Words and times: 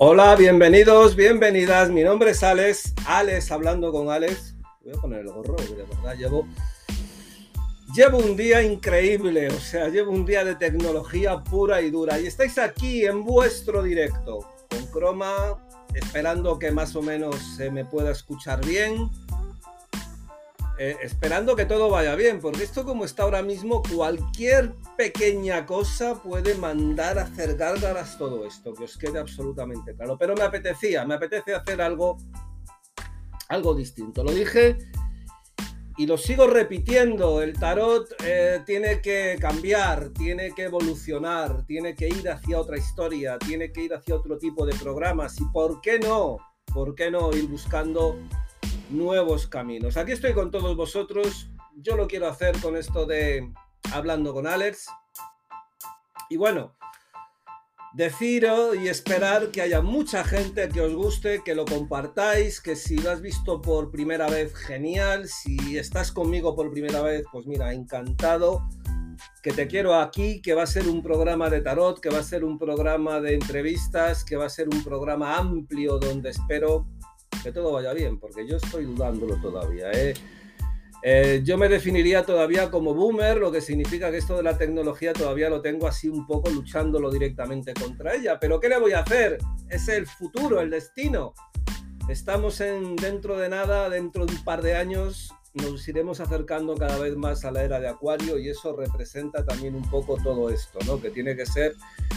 Hola, 0.00 0.36
bienvenidos, 0.36 1.16
bienvenidas. 1.16 1.90
Mi 1.90 2.04
nombre 2.04 2.30
es 2.30 2.44
Alex. 2.44 2.94
Alex, 3.04 3.50
hablando 3.50 3.90
con 3.90 4.10
Alex. 4.10 4.54
Voy 4.84 4.94
a 4.96 5.00
poner 5.00 5.20
el 5.22 5.32
gorro, 5.32 5.56
de 5.56 5.74
verdad 5.74 6.14
llevo. 6.16 6.46
Llevo 7.96 8.18
un 8.18 8.36
día 8.36 8.62
increíble, 8.62 9.48
o 9.48 9.58
sea, 9.58 9.88
llevo 9.88 10.12
un 10.12 10.24
día 10.24 10.44
de 10.44 10.54
tecnología 10.54 11.42
pura 11.42 11.82
y 11.82 11.90
dura. 11.90 12.20
Y 12.20 12.28
estáis 12.28 12.58
aquí 12.58 13.06
en 13.06 13.24
vuestro 13.24 13.82
directo, 13.82 14.48
con 14.70 14.88
Chroma, 14.92 15.66
esperando 15.92 16.60
que 16.60 16.70
más 16.70 16.94
o 16.94 17.02
menos 17.02 17.34
se 17.56 17.68
me 17.68 17.84
pueda 17.84 18.12
escuchar 18.12 18.64
bien 18.64 19.10
eh, 20.78 20.96
esperando 21.02 21.56
que 21.56 21.64
todo 21.64 21.90
vaya 21.90 22.14
bien, 22.14 22.40
porque 22.40 22.62
esto 22.62 22.84
como 22.84 23.04
está 23.04 23.24
ahora 23.24 23.42
mismo, 23.42 23.82
cualquier 23.82 24.74
pequeña 24.96 25.66
cosa 25.66 26.22
puede 26.22 26.54
mandar 26.54 27.18
a 27.18 27.22
hacer 27.22 27.56
gárgaras 27.56 28.16
todo 28.16 28.46
esto, 28.46 28.74
que 28.74 28.84
os 28.84 28.96
quede 28.96 29.18
absolutamente 29.18 29.94
claro. 29.94 30.16
Pero 30.16 30.36
me 30.36 30.44
apetecía, 30.44 31.04
me 31.04 31.14
apetece 31.14 31.52
hacer 31.54 31.80
algo, 31.80 32.18
algo 33.48 33.74
distinto. 33.74 34.22
Lo 34.22 34.32
dije 34.32 34.78
y 35.98 36.06
lo 36.06 36.16
sigo 36.16 36.46
repitiendo, 36.46 37.42
el 37.42 37.58
tarot 37.58 38.14
eh, 38.24 38.62
tiene 38.64 39.02
que 39.02 39.36
cambiar, 39.40 40.10
tiene 40.10 40.54
que 40.54 40.62
evolucionar, 40.62 41.66
tiene 41.66 41.96
que 41.96 42.06
ir 42.06 42.30
hacia 42.30 42.60
otra 42.60 42.78
historia, 42.78 43.36
tiene 43.36 43.72
que 43.72 43.82
ir 43.82 43.94
hacia 43.94 44.14
otro 44.14 44.38
tipo 44.38 44.64
de 44.64 44.76
programas 44.76 45.40
y 45.40 45.44
por 45.46 45.80
qué 45.80 45.98
no, 45.98 46.36
por 46.72 46.94
qué 46.94 47.10
no 47.10 47.32
ir 47.32 47.48
buscando 47.48 48.16
nuevos 48.90 49.46
caminos. 49.46 49.96
Aquí 49.96 50.12
estoy 50.12 50.34
con 50.34 50.50
todos 50.50 50.76
vosotros. 50.76 51.50
Yo 51.76 51.96
lo 51.96 52.08
quiero 52.08 52.28
hacer 52.28 52.60
con 52.60 52.76
esto 52.76 53.06
de 53.06 53.52
hablando 53.92 54.32
con 54.32 54.46
Alex. 54.46 54.86
Y 56.30 56.36
bueno, 56.36 56.74
deciros 57.94 58.76
y 58.76 58.88
esperar 58.88 59.50
que 59.50 59.62
haya 59.62 59.80
mucha 59.80 60.24
gente 60.24 60.68
que 60.68 60.80
os 60.80 60.94
guste, 60.94 61.42
que 61.44 61.54
lo 61.54 61.64
compartáis, 61.64 62.60
que 62.60 62.76
si 62.76 62.96
lo 62.98 63.10
has 63.10 63.20
visto 63.20 63.60
por 63.60 63.90
primera 63.90 64.28
vez, 64.28 64.54
genial. 64.54 65.28
Si 65.28 65.78
estás 65.78 66.12
conmigo 66.12 66.54
por 66.54 66.70
primera 66.70 67.02
vez, 67.02 67.24
pues 67.32 67.46
mira, 67.46 67.72
encantado. 67.72 68.66
Que 69.42 69.52
te 69.52 69.66
quiero 69.66 69.94
aquí, 69.94 70.40
que 70.42 70.54
va 70.54 70.62
a 70.62 70.66
ser 70.66 70.88
un 70.88 71.02
programa 71.02 71.50
de 71.50 71.60
tarot, 71.60 72.00
que 72.00 72.10
va 72.10 72.18
a 72.18 72.22
ser 72.22 72.44
un 72.44 72.58
programa 72.58 73.20
de 73.20 73.34
entrevistas, 73.34 74.24
que 74.24 74.36
va 74.36 74.46
a 74.46 74.50
ser 74.50 74.68
un 74.68 74.84
programa 74.84 75.36
amplio 75.36 75.98
donde 75.98 76.30
espero 76.30 76.86
que 77.42 77.52
todo 77.52 77.72
vaya 77.72 77.92
bien, 77.92 78.18
porque 78.18 78.46
yo 78.46 78.56
estoy 78.56 78.84
dudándolo 78.84 79.36
todavía. 79.40 79.90
¿eh? 79.92 80.14
Eh, 81.02 81.42
yo 81.44 81.56
me 81.56 81.68
definiría 81.68 82.24
todavía 82.24 82.70
como 82.70 82.94
boomer, 82.94 83.38
lo 83.38 83.52
que 83.52 83.60
significa 83.60 84.10
que 84.10 84.18
esto 84.18 84.36
de 84.36 84.42
la 84.42 84.58
tecnología 84.58 85.12
todavía 85.12 85.48
lo 85.48 85.60
tengo 85.60 85.86
así 85.86 86.08
un 86.08 86.26
poco 86.26 86.50
luchándolo 86.50 87.10
directamente 87.10 87.72
contra 87.74 88.14
ella. 88.14 88.38
Pero 88.40 88.58
¿qué 88.58 88.68
le 88.68 88.80
voy 88.80 88.92
a 88.92 89.00
hacer? 89.00 89.38
Es 89.68 89.88
el 89.88 90.06
futuro, 90.06 90.60
el 90.60 90.70
destino. 90.70 91.34
Estamos 92.08 92.60
en 92.60 92.96
dentro 92.96 93.36
de 93.36 93.48
nada, 93.48 93.88
dentro 93.90 94.26
de 94.26 94.34
un 94.34 94.42
par 94.42 94.62
de 94.62 94.74
años, 94.74 95.32
nos 95.54 95.86
iremos 95.88 96.20
acercando 96.20 96.74
cada 96.74 96.98
vez 96.98 97.16
más 97.16 97.44
a 97.44 97.50
la 97.50 97.62
era 97.62 97.80
de 97.80 97.88
Acuario 97.88 98.38
y 98.38 98.48
eso 98.48 98.74
representa 98.76 99.44
también 99.44 99.74
un 99.74 99.88
poco 99.90 100.16
todo 100.22 100.50
esto, 100.50 100.78
¿no? 100.86 101.00
Que 101.00 101.10
tiene 101.10 101.36
que 101.36 101.46
ser 101.46 101.74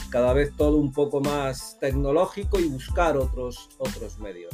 cada 0.10 0.34
vez 0.34 0.56
todo 0.56 0.78
un 0.78 0.92
poco 0.92 1.22
más 1.22 1.78
tecnológico 1.80 2.60
y 2.60 2.68
buscar 2.68 3.18
otros, 3.18 3.70
otros 3.80 4.20
medios. 4.20 4.54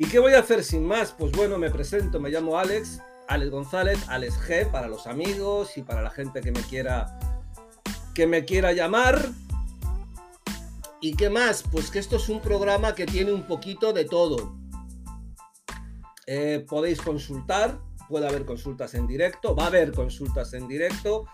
¿Y 0.00 0.06
qué 0.06 0.20
voy 0.20 0.34
a 0.34 0.38
hacer 0.38 0.62
sin 0.62 0.86
más? 0.86 1.12
Pues 1.12 1.32
bueno, 1.32 1.58
me 1.58 1.70
presento, 1.70 2.20
me 2.20 2.30
llamo 2.30 2.56
Alex, 2.56 3.02
Alex 3.26 3.50
González, 3.50 3.98
Alex 4.08 4.38
G 4.40 4.70
para 4.70 4.86
los 4.86 5.08
amigos 5.08 5.76
y 5.76 5.82
para 5.82 6.02
la 6.02 6.10
gente 6.10 6.40
que 6.40 6.52
me 6.52 6.60
quiera 6.60 7.18
que 8.14 8.28
me 8.28 8.44
quiera 8.44 8.72
llamar. 8.72 9.28
¿Y 11.00 11.14
qué 11.14 11.30
más? 11.30 11.64
Pues 11.70 11.90
que 11.90 11.98
esto 11.98 12.16
es 12.16 12.28
un 12.28 12.40
programa 12.40 12.94
que 12.94 13.06
tiene 13.06 13.32
un 13.32 13.42
poquito 13.42 13.92
de 13.92 14.04
todo. 14.04 14.56
Eh, 16.26 16.64
podéis 16.68 17.00
consultar, 17.00 17.80
puede 18.08 18.28
haber 18.28 18.44
consultas 18.44 18.94
en 18.94 19.06
directo, 19.08 19.56
va 19.56 19.64
a 19.64 19.68
haber 19.68 19.92
consultas 19.92 20.54
en 20.54 20.68
directo 20.68 21.26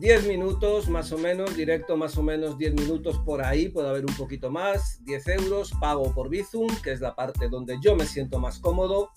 10 0.00 0.26
minutos 0.26 0.88
más 0.88 1.12
o 1.12 1.18
menos, 1.18 1.56
directo 1.56 1.96
más 1.96 2.16
o 2.18 2.22
menos 2.22 2.58
10 2.58 2.74
minutos 2.74 3.18
por 3.20 3.42
ahí, 3.42 3.68
puede 3.68 3.88
haber 3.88 4.04
un 4.04 4.14
poquito 4.16 4.50
más, 4.50 5.04
10 5.04 5.28
euros, 5.28 5.72
pago 5.80 6.12
por 6.12 6.28
Bizum, 6.28 6.68
que 6.82 6.92
es 6.92 7.00
la 7.00 7.14
parte 7.14 7.48
donde 7.48 7.78
yo 7.80 7.94
me 7.94 8.04
siento 8.04 8.38
más 8.40 8.58
cómodo. 8.58 9.10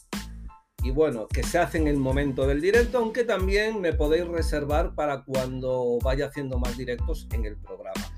Y 0.84 0.92
bueno, 0.92 1.28
que 1.28 1.42
se 1.42 1.58
hace 1.58 1.80
en 1.80 1.88
el 1.88 1.98
momento 1.98 2.46
del 2.46 2.62
directo, 2.62 3.00
aunque 3.00 3.24
también 3.24 3.82
me 3.82 3.94
podéis 3.94 4.28
reservar 4.28 4.94
para 4.94 5.24
cuando 5.24 5.98
vaya 6.04 6.28
haciendo 6.28 6.60
más 6.60 6.78
directos 6.78 7.28
en 7.32 7.46
el 7.46 7.58
programa. 7.58 8.14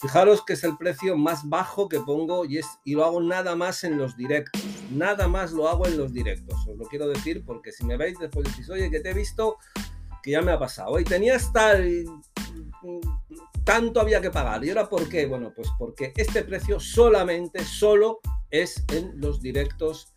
Fijaros 0.00 0.44
que 0.44 0.52
es 0.52 0.64
el 0.64 0.76
precio 0.76 1.16
más 1.16 1.48
bajo 1.48 1.88
que 1.88 1.98
pongo 2.00 2.44
y, 2.44 2.58
es, 2.58 2.66
y 2.84 2.94
lo 2.94 3.04
hago 3.04 3.20
nada 3.20 3.56
más 3.56 3.84
en 3.84 3.98
los 3.98 4.16
directos. 4.16 4.62
Nada 4.90 5.28
más 5.28 5.52
lo 5.52 5.68
hago 5.68 5.86
en 5.86 5.96
los 5.96 6.12
directos. 6.12 6.54
Os 6.68 6.76
lo 6.76 6.84
quiero 6.84 7.08
decir 7.08 7.42
porque 7.44 7.72
si 7.72 7.84
me 7.84 7.96
veis 7.96 8.18
después 8.18 8.46
decís, 8.46 8.70
oye, 8.70 8.90
que 8.90 9.00
te 9.00 9.10
he 9.10 9.14
visto 9.14 9.56
que 10.24 10.30
ya 10.30 10.40
me 10.40 10.52
ha 10.52 10.58
pasado. 10.58 10.98
Y 10.98 11.04
tenía 11.04 11.36
hasta 11.36 11.76
tanto 13.62 14.00
había 14.00 14.20
que 14.20 14.30
pagar. 14.30 14.64
¿Y 14.64 14.70
ahora 14.70 14.88
por 14.88 15.08
qué? 15.08 15.26
Bueno, 15.26 15.52
pues 15.54 15.68
porque 15.78 16.12
este 16.16 16.42
precio 16.42 16.80
solamente, 16.80 17.62
solo 17.64 18.20
es 18.50 18.84
en 18.92 19.20
los 19.20 19.42
directos 19.42 20.14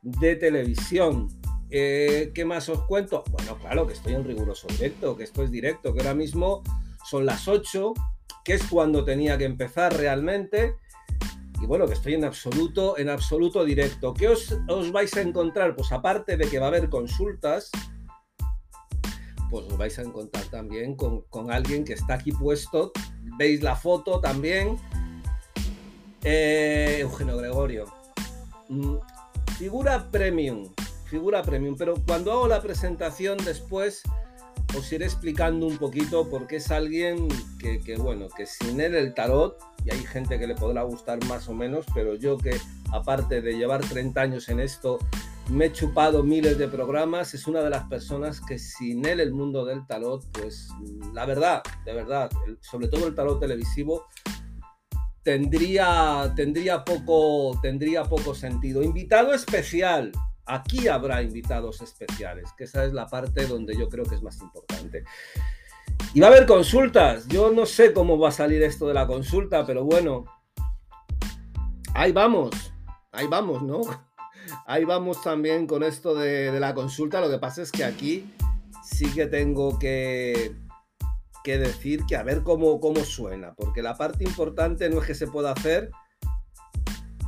de 0.00 0.36
televisión. 0.36 1.28
Eh, 1.70 2.32
¿Qué 2.34 2.44
más 2.44 2.68
os 2.68 2.82
cuento? 2.82 3.24
Bueno, 3.30 3.58
claro 3.58 3.86
que 3.86 3.92
estoy 3.92 4.14
en 4.14 4.24
riguroso 4.24 4.66
directo, 4.68 5.16
que 5.16 5.24
esto 5.24 5.42
es 5.42 5.50
directo, 5.50 5.92
que 5.92 6.00
ahora 6.00 6.14
mismo 6.14 6.62
son 7.08 7.26
las 7.26 7.46
8, 7.46 7.92
que 8.44 8.54
es 8.54 8.64
cuando 8.64 9.04
tenía 9.04 9.36
que 9.36 9.44
empezar 9.44 9.94
realmente. 9.96 10.76
Y 11.60 11.66
bueno, 11.66 11.86
que 11.86 11.94
estoy 11.94 12.14
en 12.14 12.24
absoluto, 12.24 12.98
en 12.98 13.08
absoluto 13.08 13.64
directo. 13.64 14.14
¿Qué 14.14 14.28
os, 14.28 14.56
os 14.68 14.92
vais 14.92 15.14
a 15.16 15.20
encontrar? 15.20 15.76
Pues 15.76 15.92
aparte 15.92 16.36
de 16.36 16.48
que 16.48 16.58
va 16.58 16.66
a 16.66 16.68
haber 16.68 16.88
consultas, 16.90 17.70
pues 19.52 19.66
os 19.66 19.76
vais 19.76 19.98
a 19.98 20.02
encontrar 20.02 20.46
también 20.46 20.96
con, 20.96 21.50
alguien 21.50 21.84
que 21.84 21.92
está 21.92 22.14
aquí 22.14 22.32
puesto. 22.32 22.90
Veis 23.36 23.62
la 23.62 23.76
foto 23.76 24.18
también. 24.18 24.78
Eh, 26.24 26.96
Eugenio 27.00 27.36
Gregorio. 27.36 27.84
Mm, 28.70 28.94
figura 29.58 30.10
premium. 30.10 30.72
Figura 31.04 31.42
premium. 31.42 31.76
Pero 31.76 31.96
cuando 32.06 32.32
hago 32.32 32.48
la 32.48 32.62
presentación 32.62 33.36
después 33.44 34.02
os 34.74 34.90
iré 34.90 35.04
explicando 35.04 35.66
un 35.66 35.76
poquito 35.76 36.30
porque 36.30 36.56
es 36.56 36.70
alguien 36.70 37.28
que, 37.58 37.78
que, 37.80 37.96
bueno, 37.96 38.28
que 38.34 38.46
sin 38.46 38.80
él 38.80 38.94
el 38.94 39.12
tarot, 39.12 39.58
y 39.84 39.92
hay 39.92 39.98
gente 39.98 40.38
que 40.38 40.46
le 40.46 40.54
podrá 40.54 40.82
gustar 40.82 41.22
más 41.26 41.46
o 41.50 41.52
menos, 41.52 41.84
pero 41.92 42.14
yo 42.14 42.38
que 42.38 42.56
aparte 42.90 43.42
de 43.42 43.52
llevar 43.52 43.82
30 43.82 44.18
años 44.18 44.48
en 44.48 44.60
esto 44.60 44.98
me 45.52 45.66
he 45.66 45.72
chupado 45.72 46.22
miles 46.22 46.56
de 46.56 46.66
programas, 46.66 47.34
es 47.34 47.46
una 47.46 47.60
de 47.60 47.68
las 47.68 47.84
personas 47.84 48.40
que 48.40 48.58
sin 48.58 49.04
él 49.04 49.20
el 49.20 49.34
mundo 49.34 49.66
del 49.66 49.86
tarot, 49.86 50.24
pues 50.32 50.68
la 51.12 51.26
verdad, 51.26 51.62
de 51.84 51.92
verdad, 51.92 52.30
sobre 52.60 52.88
todo 52.88 53.06
el 53.06 53.14
tarot 53.14 53.38
televisivo, 53.38 54.06
tendría, 55.22 56.32
tendría, 56.34 56.84
poco, 56.84 57.58
tendría 57.60 58.04
poco 58.04 58.34
sentido. 58.34 58.82
Invitado 58.82 59.34
especial, 59.34 60.10
aquí 60.46 60.88
habrá 60.88 61.22
invitados 61.22 61.82
especiales, 61.82 62.50
que 62.56 62.64
esa 62.64 62.86
es 62.86 62.94
la 62.94 63.06
parte 63.06 63.46
donde 63.46 63.76
yo 63.76 63.90
creo 63.90 64.06
que 64.06 64.14
es 64.14 64.22
más 64.22 64.40
importante. 64.40 65.04
Y 66.14 66.20
va 66.20 66.28
a 66.28 66.30
haber 66.30 66.46
consultas, 66.46 67.28
yo 67.28 67.52
no 67.52 67.66
sé 67.66 67.92
cómo 67.92 68.18
va 68.18 68.30
a 68.30 68.32
salir 68.32 68.62
esto 68.62 68.88
de 68.88 68.94
la 68.94 69.06
consulta, 69.06 69.66
pero 69.66 69.84
bueno, 69.84 70.24
ahí 71.92 72.10
vamos, 72.10 72.72
ahí 73.12 73.26
vamos, 73.26 73.62
¿no? 73.62 73.82
Ahí 74.66 74.84
vamos 74.84 75.22
también 75.22 75.66
con 75.66 75.82
esto 75.82 76.14
de, 76.14 76.58
la 76.58 76.74
consulta. 76.74 77.20
Lo 77.20 77.30
que 77.30 77.38
pasa 77.38 77.62
es 77.62 77.72
que 77.72 77.84
aquí 77.84 78.30
sí 78.84 79.06
que 79.12 79.26
tengo 79.26 79.78
que, 79.78 80.54
decir 81.44 82.04
que 82.06 82.16
a 82.16 82.22
ver 82.22 82.42
cómo, 82.42 82.80
cómo 82.80 83.04
suena, 83.04 83.54
porque 83.54 83.82
la 83.82 83.96
parte 83.96 84.24
importante 84.24 84.88
no 84.88 85.00
es 85.00 85.06
que 85.06 85.14
se 85.14 85.26
pueda 85.26 85.52
hacer, 85.52 85.90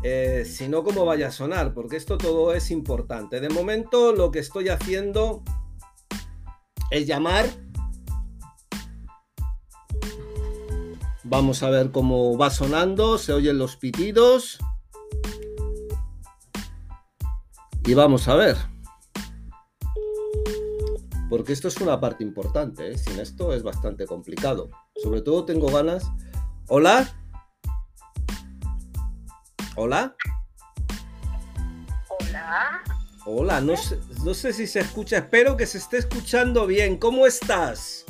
eh, 0.03 0.45
sino 0.45 0.85
cómo 0.85 1.05
vaya 1.05 1.29
a 1.29 1.33
sonar, 1.33 1.73
porque 1.75 1.97
esto 1.97 2.19
todo 2.19 2.55
es 2.55 2.71
importante. 2.71 3.41
De 3.41 3.49
momento 3.49 4.13
lo 4.13 4.31
que 4.31 4.41
estoy 4.41 4.69
haciendo 4.69 5.43
es 6.91 7.07
llamar. 7.07 7.47
Vamos 11.25 11.63
a 11.63 11.71
ver 11.71 11.91
cómo 11.91 12.37
va 12.37 12.51
sonando, 12.51 13.17
se 13.17 13.33
oyen 13.33 13.57
los 13.57 13.77
pitidos. 13.77 14.59
Y 17.87 17.93
vamos 17.93 18.29
a 18.29 18.35
ver. 18.35 18.57
Porque 21.29 21.53
esto 21.53 21.69
es 21.69 21.77
una 21.83 22.01
parte 22.01 22.25
importante, 22.25 22.93
¿eh? 22.93 22.99
sin 22.99 23.21
esto 23.21 23.53
es 23.53 23.63
bastante 23.63 24.07
complicado. 24.07 24.71
Sobre 25.03 25.21
todo 25.21 25.45
tengo 25.45 25.67
ganas... 25.69 26.11
Hola. 26.69 27.07
Hola. 29.77 30.17
Hola. 32.09 32.83
Hola, 33.27 33.61
no 33.61 33.77
sé, 33.77 33.99
no 34.23 34.33
sé 34.33 34.53
si 34.53 34.67
se 34.67 34.81
escucha, 34.81 35.17
espero 35.19 35.57
que 35.57 35.67
se 35.67 35.79
esté 35.79 35.99
escuchando 35.99 36.67
bien. 36.67 36.99
¿Cómo 36.99 37.27
estás? 37.27 38.05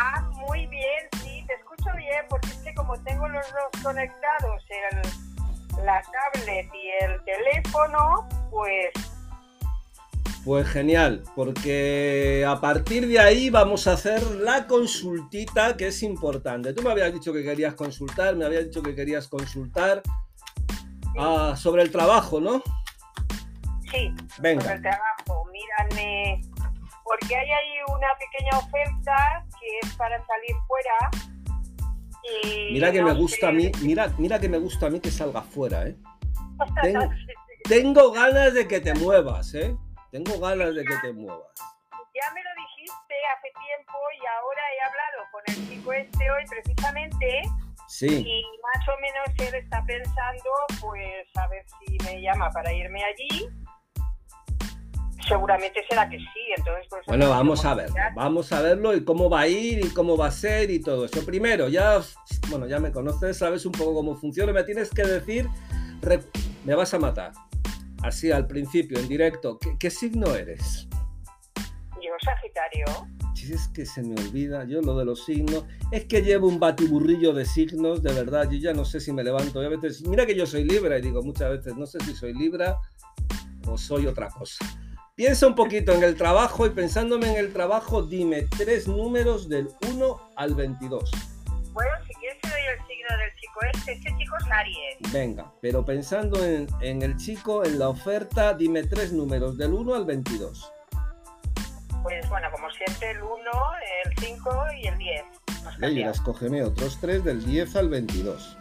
Ah, 0.00 0.28
muy 0.46 0.66
bien, 0.66 1.08
sí, 1.22 1.44
te 1.46 1.54
escucho 1.54 1.90
bien, 1.96 2.24
porque 2.28 2.48
es 2.48 2.56
que 2.58 2.74
como 2.74 2.96
tengo 3.00 3.28
los 3.28 3.46
dos 3.46 3.82
conectados, 3.82 4.62
el, 4.70 5.84
la 5.84 6.02
tablet 6.02 6.68
y 6.74 7.04
el 7.04 7.24
teléfono, 7.24 8.28
pues 8.54 9.14
pues 10.44 10.68
genial, 10.68 11.22
porque 11.34 12.44
a 12.46 12.60
partir 12.60 13.08
de 13.08 13.18
ahí 13.18 13.48
vamos 13.48 13.86
a 13.86 13.92
hacer 13.92 14.22
la 14.22 14.66
consultita 14.66 15.74
que 15.74 15.86
es 15.86 16.02
importante. 16.02 16.74
Tú 16.74 16.82
me 16.82 16.90
habías 16.90 17.14
dicho 17.14 17.32
que 17.32 17.42
querías 17.42 17.72
consultar, 17.72 18.36
me 18.36 18.44
habías 18.44 18.64
dicho 18.64 18.82
que 18.82 18.94
querías 18.94 19.26
consultar 19.26 20.02
ah, 21.18 21.54
sobre 21.56 21.82
el 21.82 21.90
trabajo, 21.90 22.42
¿no? 22.42 22.62
Sí, 23.90 24.12
Venga. 24.38 24.60
sobre 24.60 24.74
el 24.74 24.82
trabajo. 24.82 25.46
Mírame, 25.50 26.42
porque 27.04 27.36
hay 27.36 27.48
ahí 27.48 27.78
una 27.88 28.08
pequeña 28.18 28.58
oferta 28.58 29.46
que 29.58 29.78
es 29.82 29.94
para 29.94 30.18
salir 30.26 30.56
fuera. 30.68 31.10
mira 32.70 32.92
que 32.92 33.02
me 33.02 33.14
gusta 33.14 33.48
a 33.48 33.52
mí, 33.52 33.72
mira, 33.80 34.12
mira 34.18 34.38
que 34.38 34.50
me 34.50 34.58
gusta 34.58 34.88
a 34.88 34.90
mí 34.90 35.00
que 35.00 35.10
salga 35.10 35.40
fuera, 35.40 35.86
¿eh? 35.88 35.96
tengo 37.68 38.12
ganas 38.12 38.54
de 38.54 38.68
que 38.68 38.80
te 38.80 38.94
muevas, 38.94 39.54
¿eh? 39.54 39.74
Tengo 40.10 40.38
ganas 40.38 40.74
de 40.74 40.84
que 40.84 40.96
te 41.02 41.12
muevas. 41.12 41.48
Ya 42.14 42.32
me 42.32 42.40
lo 42.42 42.50
dijiste 42.56 43.14
hace 43.36 43.48
tiempo 43.48 43.98
y 44.14 44.26
ahora 44.26 44.62
he 44.70 44.80
hablado 44.86 45.24
con 45.32 45.42
el 45.46 45.68
chico 45.68 45.92
este 45.92 46.30
hoy 46.30 46.44
precisamente. 46.48 47.42
Sí. 47.88 48.06
Y 48.06 48.44
más 48.62 48.88
o 48.88 49.00
menos 49.00 49.48
él 49.48 49.54
está 49.62 49.84
pensando, 49.86 50.50
pues, 50.80 51.26
a 51.36 51.48
ver 51.48 51.64
si 51.80 51.96
me 52.04 52.20
llama 52.20 52.50
para 52.50 52.72
irme 52.72 53.02
allí. 53.02 53.48
Seguramente 55.26 55.82
será 55.88 56.08
que 56.08 56.18
sí, 56.18 56.52
entonces... 56.56 56.86
Pues, 56.90 57.06
bueno, 57.06 57.30
vamos 57.30 57.64
a 57.64 57.74
verlo, 57.74 57.96
vamos 58.14 58.52
a 58.52 58.60
verlo 58.60 58.94
y 58.94 59.04
cómo 59.04 59.30
va 59.30 59.40
a 59.40 59.46
ir 59.48 59.82
y 59.82 59.88
cómo 59.88 60.18
va 60.18 60.26
a 60.26 60.30
ser 60.30 60.70
y 60.70 60.82
todo 60.82 61.06
eso. 61.06 61.24
Primero, 61.24 61.68
ya, 61.68 62.00
bueno, 62.50 62.66
ya 62.66 62.78
me 62.78 62.92
conoces, 62.92 63.38
sabes 63.38 63.64
un 63.64 63.72
poco 63.72 63.94
cómo 63.94 64.16
funciona, 64.16 64.52
me 64.52 64.64
tienes 64.64 64.90
que 64.90 65.02
decir, 65.02 65.48
me 66.64 66.74
vas 66.74 66.92
a 66.92 66.98
matar 66.98 67.32
así 68.04 68.30
al 68.30 68.46
principio, 68.46 68.98
en 68.98 69.08
directo, 69.08 69.58
¿qué, 69.78 69.90
signo 69.90 70.34
eres? 70.34 70.86
Yo, 71.56 72.10
Sagitario. 72.22 72.86
Si 73.34 73.52
es 73.52 73.68
que 73.68 73.86
se 73.86 74.02
me 74.02 74.14
olvida, 74.20 74.64
yo 74.64 74.82
lo 74.82 74.96
de 74.98 75.06
los 75.06 75.24
signos, 75.24 75.64
es 75.90 76.04
que 76.04 76.22
llevo 76.22 76.46
un 76.46 76.60
batiburrillo 76.60 77.32
de 77.32 77.46
signos, 77.46 78.02
de 78.02 78.12
verdad, 78.12 78.48
yo 78.50 78.58
ya 78.58 78.72
no 78.74 78.84
sé 78.84 79.00
si 79.00 79.12
me 79.12 79.24
levanto. 79.24 79.60
a 79.60 79.68
veces, 79.68 80.06
mira 80.06 80.26
que 80.26 80.36
yo 80.36 80.46
soy 80.46 80.64
Libra 80.64 80.98
y 80.98 81.02
digo 81.02 81.22
muchas 81.22 81.50
veces, 81.50 81.76
no 81.76 81.86
sé 81.86 81.98
si 82.00 82.14
soy 82.14 82.34
Libra 82.34 82.78
o 83.66 83.78
soy 83.78 84.06
otra 84.06 84.28
cosa. 84.28 84.64
Piensa 85.14 85.46
un 85.46 85.54
poquito 85.54 85.92
en 85.92 86.02
el 86.02 86.14
trabajo 86.14 86.66
y 86.66 86.70
pensándome 86.70 87.30
en 87.30 87.36
el 87.36 87.52
trabajo, 87.52 88.02
dime 88.02 88.46
tres 88.56 88.86
números 88.86 89.48
del 89.48 89.68
1 89.92 90.30
al 90.36 90.54
22. 90.54 91.10
Bueno, 91.72 91.90
si 92.06 92.14
quieres 92.14 92.40
te 92.40 92.48
doy 92.48 92.60
el 92.60 92.86
signo 92.86 93.18
del 93.18 93.32
chico 93.72 93.78
este. 93.78 93.92
Este 93.92 94.16
chico 94.18 94.36
es 94.36 94.50
Aries. 94.50 95.12
Venga, 95.12 95.52
pero 95.60 95.84
pensando 95.84 96.44
en, 96.44 96.68
el 96.80 97.16
chico, 97.16 97.64
en 97.64 97.78
la 97.78 97.88
oferta, 97.88 98.54
dime 98.54 98.84
tres 98.84 99.12
números, 99.12 99.56
del 99.56 99.72
1 99.72 99.94
al 99.94 100.04
22. 100.04 100.72
Pues 102.02 102.28
bueno, 102.28 102.48
como 102.52 102.70
siempre, 102.70 103.10
el 103.12 103.22
1, 103.22 103.30
el 104.04 104.16
5 104.18 104.64
y 104.82 104.86
el 104.86 104.98
10. 104.98 105.24
Venga, 105.78 106.10
escógeme 106.10 106.62
otros 106.62 106.98
tres 107.00 107.24
del 107.24 107.44
10 107.44 107.76
al 107.76 107.88
22. 107.88 108.58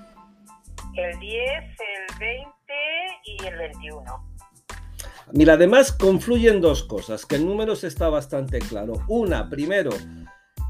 El 0.96 1.20
10, 1.20 1.44
el 1.50 2.20
20 2.20 2.54
y 3.26 3.46
el 3.46 3.58
21. 3.58 4.34
Mira, 5.32 5.54
además 5.54 5.92
confluyen 5.92 6.62
dos 6.62 6.84
cosas, 6.84 7.26
que 7.26 7.36
el 7.36 7.46
número 7.46 7.74
está 7.74 8.10
bastante 8.10 8.60
claro. 8.60 9.04
Una, 9.08 9.50
primero, 9.50 9.92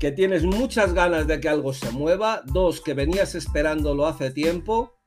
que 0.04 0.12
tienes 0.12 0.44
muchas 0.44 0.94
ganas 0.94 1.28
de 1.28 1.40
que 1.40 1.48
algo 1.48 1.72
se 1.72 1.90
mueva, 1.92 2.42
dos, 2.44 2.82
que 2.82 2.94
venías 2.94 3.36
esperándolo 3.36 4.06
hace 4.06 4.32
tiempo, 4.32 4.98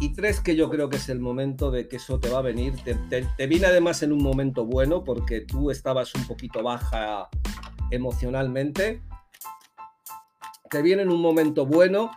y 0.00 0.14
tres, 0.14 0.40
que 0.40 0.56
yo 0.56 0.70
creo 0.70 0.88
que 0.88 0.96
es 0.96 1.10
el 1.10 1.20
momento 1.20 1.70
de 1.70 1.88
que 1.88 1.96
eso 1.96 2.18
te 2.18 2.30
va 2.30 2.38
a 2.38 2.40
venir. 2.40 2.72
Te, 3.10 3.46
viene 3.46 3.66
además 3.66 4.02
en 4.02 4.12
un 4.12 4.22
momento 4.22 4.64
bueno 4.64 5.04
porque 5.04 5.42
tú 5.42 5.70
estabas 5.70 6.14
un 6.14 6.26
poquito 6.26 6.62
baja 6.62 7.28
emocionalmente. 7.90 9.02
Te 10.70 10.80
viene 10.80 11.02
en 11.02 11.10
un 11.10 11.20
momento 11.20 11.66
bueno, 11.66 12.12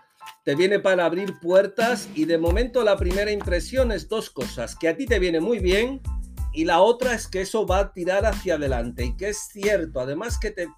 te 0.46 0.56
viene 0.56 0.80
para 0.80 1.04
abrir 1.04 1.42
puertas 1.42 2.08
y 2.16 2.24
de 2.24 2.38
momento 2.38 2.86
la 2.86 2.96
primera 2.96 3.34
impresión 3.34 3.92
es 3.92 4.08
dos 4.08 4.30
cosas, 4.30 4.78
que 4.78 4.88
a 4.88 4.96
ti 4.96 5.08
te 5.08 5.20
viene 5.20 5.42
muy 5.42 5.60
bien 5.60 6.00
y 6.54 6.64
la 6.64 6.80
otra 6.80 7.14
es 7.16 7.28
que 7.28 7.42
eso 7.42 7.68
va 7.68 7.80
a 7.80 7.92
tirar 7.92 8.26
hacia 8.26 8.56
adelante 8.56 9.04
y 9.04 9.18
que 9.18 9.28
es 9.28 9.50
cierto, 9.52 10.00
además 10.00 10.40
que 10.40 10.52
te, 10.52 10.70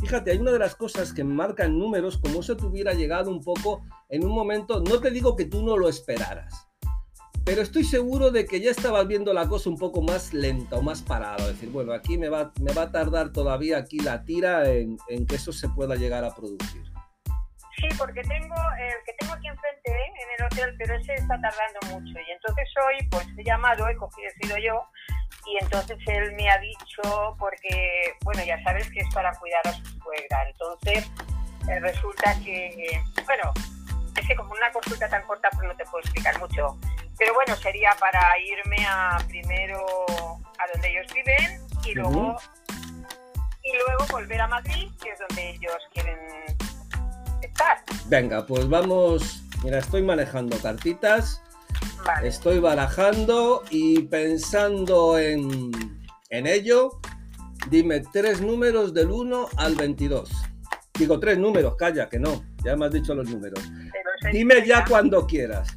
Fíjate, 0.00 0.30
hay 0.30 0.38
una 0.38 0.52
de 0.52 0.58
las 0.58 0.74
cosas 0.74 1.12
que 1.12 1.24
marcan 1.24 1.78
números 1.78 2.18
como 2.18 2.42
si 2.42 2.54
te 2.54 2.66
hubiera 2.66 2.92
llegado 2.92 3.30
un 3.30 3.42
poco 3.42 3.82
en 4.08 4.24
un 4.24 4.32
momento, 4.32 4.80
no 4.80 5.00
te 5.00 5.10
digo 5.10 5.36
que 5.36 5.46
tú 5.46 5.62
no 5.62 5.76
lo 5.76 5.88
esperaras, 5.88 6.68
pero 7.46 7.62
estoy 7.62 7.84
seguro 7.84 8.30
de 8.30 8.44
que 8.44 8.60
ya 8.60 8.72
estabas 8.72 9.06
viendo 9.06 9.32
la 9.32 9.48
cosa 9.48 9.70
un 9.70 9.78
poco 9.78 10.02
más 10.02 10.34
lenta 10.34 10.76
o 10.76 10.82
más 10.82 11.00
parada. 11.00 11.36
Es 11.38 11.46
decir, 11.46 11.70
bueno, 11.70 11.92
aquí 11.92 12.18
me 12.18 12.28
va, 12.28 12.52
me 12.60 12.72
va 12.72 12.82
a 12.82 12.90
tardar 12.90 13.32
todavía 13.32 13.78
aquí 13.78 14.00
la 14.00 14.24
tira 14.24 14.68
en, 14.68 14.98
en 15.08 15.26
que 15.26 15.36
eso 15.36 15.52
se 15.52 15.68
pueda 15.68 15.94
llegar 15.94 16.24
a 16.24 16.34
producir. 16.34 16.82
Sí, 17.76 17.86
porque 17.96 18.22
tengo 18.22 18.54
el 18.80 19.04
que 19.04 19.12
tengo 19.20 19.34
aquí 19.34 19.46
enfrente. 19.46 19.85
En 20.22 20.28
el 20.38 20.46
hotel, 20.46 20.74
pero 20.78 20.94
ese 20.96 21.14
está 21.14 21.40
tardando 21.40 21.80
mucho. 21.90 22.18
Y 22.18 22.30
entonces 22.30 22.68
hoy, 22.84 23.06
pues 23.10 23.26
he 23.36 23.44
llamado, 23.44 23.88
he 23.88 23.96
cogido, 23.96 24.28
he 24.28 24.46
sido 24.46 24.58
yo, 24.58 24.88
y 25.46 25.58
entonces 25.62 25.98
él 26.06 26.32
me 26.34 26.50
ha 26.50 26.58
dicho, 26.58 27.36
porque, 27.38 28.14
bueno, 28.22 28.42
ya 28.44 28.62
sabes 28.64 28.90
que 28.90 29.00
es 29.00 29.14
para 29.14 29.32
cuidar 29.38 29.66
a 29.66 29.72
su 29.72 29.84
suegra. 30.00 30.48
Entonces 30.48 31.10
eh, 31.68 31.80
resulta 31.80 32.34
que, 32.44 33.00
bueno, 33.24 33.52
es 34.16 34.26
que 34.26 34.36
como 34.36 34.52
una 34.52 34.72
consulta 34.72 35.08
tan 35.08 35.22
corta, 35.22 35.48
pues 35.52 35.68
no 35.68 35.76
te 35.76 35.84
puedo 35.84 36.00
explicar 36.00 36.38
mucho. 36.40 36.78
Pero 37.18 37.34
bueno, 37.34 37.54
sería 37.56 37.90
para 37.98 38.20
irme 38.40 38.84
a 38.86 39.18
primero 39.28 39.86
a 40.58 40.72
donde 40.72 40.90
ellos 40.90 41.06
viven 41.14 41.60
y 41.84 41.94
luego, 41.94 42.36
y 43.62 43.72
luego 43.72 44.06
volver 44.10 44.40
a 44.40 44.48
Madrid, 44.48 44.90
que 45.02 45.10
es 45.10 45.18
donde 45.18 45.50
ellos 45.50 45.78
quieren 45.92 46.18
estar. 47.42 47.78
Venga, 48.06 48.44
pues 48.46 48.68
vamos. 48.68 49.45
Mira, 49.62 49.78
estoy 49.78 50.02
manejando 50.02 50.56
cartitas 50.58 51.42
Estoy 52.22 52.60
barajando 52.60 53.62
y 53.70 54.02
pensando 54.02 55.18
en, 55.18 55.72
ello. 56.30 57.00
Dime 57.68 58.02
tres 58.12 58.40
números 58.40 58.94
del 58.94 59.10
1 59.10 59.48
al 59.56 59.74
22. 59.74 60.30
Digo 60.98 61.18
tres 61.18 61.38
números, 61.38 61.74
calla, 61.76 62.08
que 62.08 62.18
no. 62.18 62.44
Ya 62.64 62.76
me 62.76 62.86
has 62.86 62.92
dicho 62.92 63.14
los 63.14 63.28
números. 63.28 63.60
Dime 64.32 64.66
ya 64.66 64.84
cuando 64.84 65.26
quieras. 65.26 65.76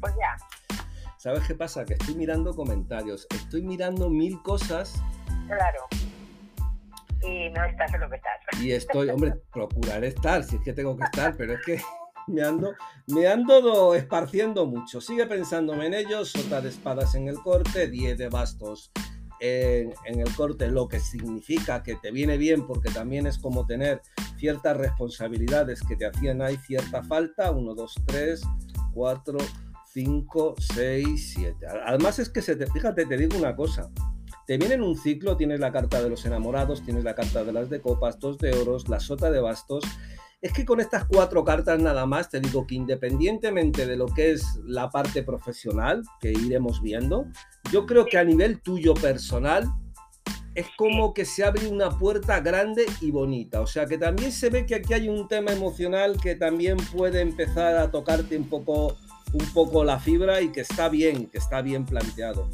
Pues 0.00 0.14
ya. 0.14 0.78
¿Sabes 1.18 1.42
qué 1.46 1.54
pasa? 1.54 1.84
Que 1.84 1.94
estoy 1.94 2.14
mirando 2.14 2.54
comentarios. 2.54 3.26
Estoy 3.34 3.62
mirando 3.62 4.08
mil 4.08 4.40
cosas. 4.42 5.02
Claro. 5.48 5.80
Y 7.22 7.50
no 7.50 7.64
estás 7.64 7.92
en 7.94 8.00
lo 8.00 8.10
que 8.10 8.16
estás. 8.16 8.62
Y 8.62 8.72
estoy, 8.72 9.08
hombre, 9.10 9.34
procuraré 9.52 10.08
estar, 10.08 10.44
si 10.44 10.56
es 10.56 10.62
que 10.62 10.72
tengo 10.72 10.96
que 10.96 11.04
estar, 11.04 11.36
pero 11.36 11.54
es 11.54 11.60
que 11.64 11.80
me 12.26 12.42
ando, 12.42 12.74
me 13.06 13.26
ando 13.26 13.94
esparciendo 13.94 14.66
mucho. 14.66 15.00
Sigue 15.00 15.26
pensándome 15.26 15.86
en 15.86 15.94
ellos. 15.94 16.30
Sota 16.30 16.60
de 16.60 16.68
espadas 16.68 17.14
en 17.14 17.28
el 17.28 17.36
corte, 17.36 17.88
10 17.88 18.18
de 18.18 18.28
bastos 18.28 18.92
en, 19.40 19.94
el 20.04 20.34
corte, 20.34 20.68
lo 20.68 20.88
que 20.88 21.00
significa 21.00 21.82
que 21.82 21.96
te 21.96 22.10
viene 22.10 22.36
bien 22.36 22.66
porque 22.66 22.90
también 22.90 23.26
es 23.26 23.38
como 23.38 23.66
tener 23.66 24.02
ciertas 24.36 24.76
responsabilidades 24.76 25.80
que 25.82 25.96
te 25.96 26.06
hacían 26.06 26.42
ahí 26.42 26.56
cierta 26.56 27.02
falta. 27.02 27.50
1, 27.50 27.74
2, 27.74 27.94
3, 28.06 28.42
4, 28.94 29.38
5, 29.92 30.54
6, 30.74 31.32
7. 31.34 31.66
Además 31.86 32.18
es 32.18 32.28
que 32.28 32.42
se 32.42 32.56
te, 32.56 32.66
fíjate, 32.66 33.06
te 33.06 33.16
digo 33.16 33.36
una 33.38 33.54
cosa. 33.54 33.90
Te 34.48 34.56
viene 34.56 34.76
en 34.76 34.82
un 34.82 34.96
ciclo, 34.96 35.36
tienes 35.36 35.60
la 35.60 35.70
carta 35.70 36.02
de 36.02 36.08
los 36.08 36.24
enamorados, 36.24 36.82
tienes 36.82 37.04
la 37.04 37.14
carta 37.14 37.44
de 37.44 37.52
las 37.52 37.68
de 37.68 37.82
copas, 37.82 38.18
dos 38.18 38.38
de 38.38 38.54
oros, 38.54 38.88
la 38.88 38.98
sota 38.98 39.30
de 39.30 39.40
bastos 39.40 39.84
es 40.40 40.54
que 40.54 40.64
con 40.64 40.80
estas 40.80 41.04
cuatro 41.04 41.44
cartas 41.44 41.78
nada 41.80 42.06
más 42.06 42.30
te 42.30 42.40
digo 42.40 42.66
que 42.66 42.76
independientemente 42.76 43.86
de 43.86 43.96
lo 43.98 44.06
que 44.06 44.30
es 44.30 44.58
la 44.64 44.88
parte 44.88 45.22
profesional 45.22 46.02
que 46.18 46.30
iremos 46.30 46.80
viendo, 46.80 47.26
yo 47.70 47.84
creo 47.84 48.06
que 48.06 48.16
a 48.16 48.24
nivel 48.24 48.62
tuyo 48.62 48.94
personal 48.94 49.70
es 50.54 50.66
como 50.78 51.12
que 51.12 51.26
se 51.26 51.44
abre 51.44 51.68
una 51.68 51.90
puerta 51.98 52.40
grande 52.40 52.86
y 53.02 53.10
bonita. 53.10 53.60
O 53.60 53.66
sea 53.66 53.84
que 53.84 53.98
también 53.98 54.32
se 54.32 54.48
ve 54.48 54.64
que 54.64 54.76
aquí 54.76 54.94
hay 54.94 55.10
un 55.10 55.28
tema 55.28 55.52
emocional 55.52 56.18
que 56.18 56.36
también 56.36 56.78
puede 56.96 57.20
empezar 57.20 57.76
a 57.76 57.90
tocarte 57.90 58.38
un 58.38 58.48
poco, 58.48 58.96
un 59.34 59.52
poco 59.52 59.84
la 59.84 59.98
fibra 60.00 60.40
y 60.40 60.52
que 60.52 60.62
está 60.62 60.88
bien, 60.88 61.26
que 61.26 61.36
está 61.36 61.60
bien 61.60 61.84
planteado. 61.84 62.48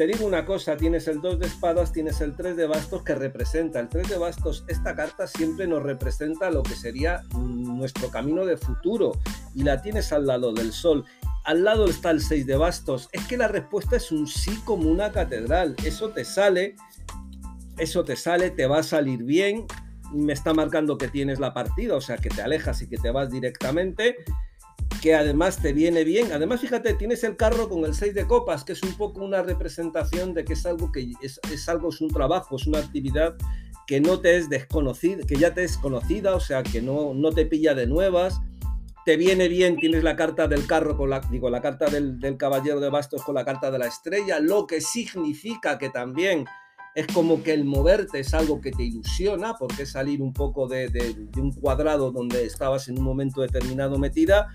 Te 0.00 0.06
digo 0.06 0.24
una 0.24 0.46
cosa, 0.46 0.78
tienes 0.78 1.08
el 1.08 1.20
2 1.20 1.40
de 1.40 1.46
espadas, 1.46 1.92
tienes 1.92 2.22
el 2.22 2.34
3 2.34 2.56
de 2.56 2.66
bastos 2.66 3.02
que 3.02 3.14
representa. 3.14 3.80
El 3.80 3.90
3 3.90 4.08
de 4.08 4.16
bastos, 4.16 4.64
esta 4.66 4.96
carta 4.96 5.26
siempre 5.26 5.66
nos 5.66 5.82
representa 5.82 6.50
lo 6.50 6.62
que 6.62 6.74
sería 6.74 7.22
nuestro 7.34 8.08
camino 8.08 8.46
de 8.46 8.56
futuro 8.56 9.12
y 9.54 9.62
la 9.62 9.82
tienes 9.82 10.10
al 10.14 10.26
lado 10.26 10.54
del 10.54 10.72
sol. 10.72 11.04
Al 11.44 11.64
lado 11.64 11.84
está 11.84 12.12
el 12.12 12.22
6 12.22 12.46
de 12.46 12.56
bastos. 12.56 13.10
Es 13.12 13.26
que 13.26 13.36
la 13.36 13.48
respuesta 13.48 13.96
es 13.96 14.10
un 14.10 14.26
sí 14.26 14.58
como 14.64 14.88
una 14.88 15.12
catedral. 15.12 15.76
Eso 15.84 16.08
te 16.08 16.24
sale, 16.24 16.76
eso 17.76 18.02
te 18.02 18.16
sale, 18.16 18.50
te 18.50 18.64
va 18.66 18.78
a 18.78 18.82
salir 18.82 19.22
bien. 19.22 19.66
me 20.14 20.32
está 20.32 20.54
marcando 20.54 20.96
que 20.96 21.08
tienes 21.08 21.40
la 21.40 21.52
partida, 21.52 21.94
o 21.94 22.00
sea, 22.00 22.16
que 22.16 22.30
te 22.30 22.40
alejas 22.40 22.80
y 22.80 22.88
que 22.88 22.96
te 22.96 23.10
vas 23.10 23.30
directamente, 23.30 24.16
que 25.00 25.14
además 25.14 25.60
te 25.60 25.72
viene 25.72 26.04
bien. 26.04 26.32
Además, 26.32 26.60
fíjate, 26.60 26.94
tienes 26.94 27.24
el 27.24 27.36
carro 27.36 27.68
con 27.68 27.84
el 27.84 27.94
6 27.94 28.14
de 28.14 28.26
copas, 28.26 28.64
que 28.64 28.72
es 28.72 28.82
un 28.82 28.94
poco 28.94 29.24
una 29.24 29.42
representación 29.42 30.34
de 30.34 30.44
que 30.44 30.52
es 30.52 30.66
algo 30.66 30.92
que 30.92 31.12
es, 31.22 31.40
es 31.50 31.68
algo, 31.68 31.88
es 31.90 32.00
un 32.00 32.08
trabajo, 32.08 32.56
es 32.56 32.66
una 32.66 32.78
actividad 32.78 33.36
que 33.86 34.00
no 34.00 34.20
te 34.20 34.36
es 34.36 34.48
desconocida, 34.48 35.26
que 35.26 35.36
ya 35.36 35.52
te 35.52 35.64
es 35.64 35.76
conocida, 35.76 36.34
o 36.34 36.40
sea, 36.40 36.62
que 36.62 36.80
no, 36.80 37.14
no 37.14 37.32
te 37.32 37.46
pilla 37.46 37.74
de 37.74 37.86
nuevas 37.86 38.40
te 39.04 39.16
viene 39.16 39.48
bien, 39.48 39.76
tienes 39.76 40.04
la 40.04 40.16
carta 40.16 40.46
del 40.46 40.66
carro 40.66 40.96
con 40.96 41.10
la, 41.10 41.20
digo, 41.20 41.48
la 41.50 41.60
carta 41.60 41.86
del, 41.86 42.18
caballero 42.36 42.80
de 42.80 42.90
bastos 42.90 43.24
con 43.24 43.34
la 43.34 43.44
carta 43.44 43.70
de 43.70 43.78
la 43.78 43.86
estrella, 43.86 44.40
lo 44.40 44.66
que 44.66 44.80
significa 44.80 45.78
que 45.78 45.90
también 45.90 46.44
es 46.94 47.06
como 47.06 47.42
que 47.42 47.54
el 47.54 47.64
moverte 47.64 48.20
es 48.20 48.34
algo 48.34 48.60
que 48.60 48.72
te 48.72 48.82
ilusiona, 48.82 49.54
porque 49.58 49.86
salir 49.86 50.20
un 50.20 50.32
poco 50.32 50.68
de, 50.68 51.16
un 51.36 51.52
cuadrado 51.52 52.10
donde 52.10 52.44
estabas 52.44 52.88
en 52.88 52.98
un 52.98 53.04
momento 53.04 53.40
determinado 53.40 53.98
metida. 53.98 54.48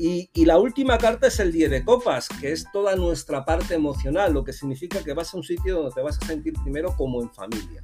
Y, 0.00 0.30
y, 0.32 0.44
la 0.44 0.58
última 0.58 0.96
carta 0.96 1.26
es 1.26 1.40
el 1.40 1.50
10 1.50 1.70
de 1.70 1.84
copas, 1.84 2.28
que 2.40 2.52
es 2.52 2.70
toda 2.70 2.94
nuestra 2.94 3.44
parte 3.44 3.74
emocional, 3.74 4.32
lo 4.32 4.44
que 4.44 4.52
significa 4.52 5.02
que 5.02 5.12
vas 5.12 5.34
a 5.34 5.36
un 5.36 5.42
sitio 5.42 5.74
donde 5.74 5.92
te 5.92 6.02
vas 6.02 6.18
a 6.22 6.26
sentir 6.26 6.54
primero 6.62 6.94
como 6.96 7.20
en 7.20 7.28
familia. 7.34 7.82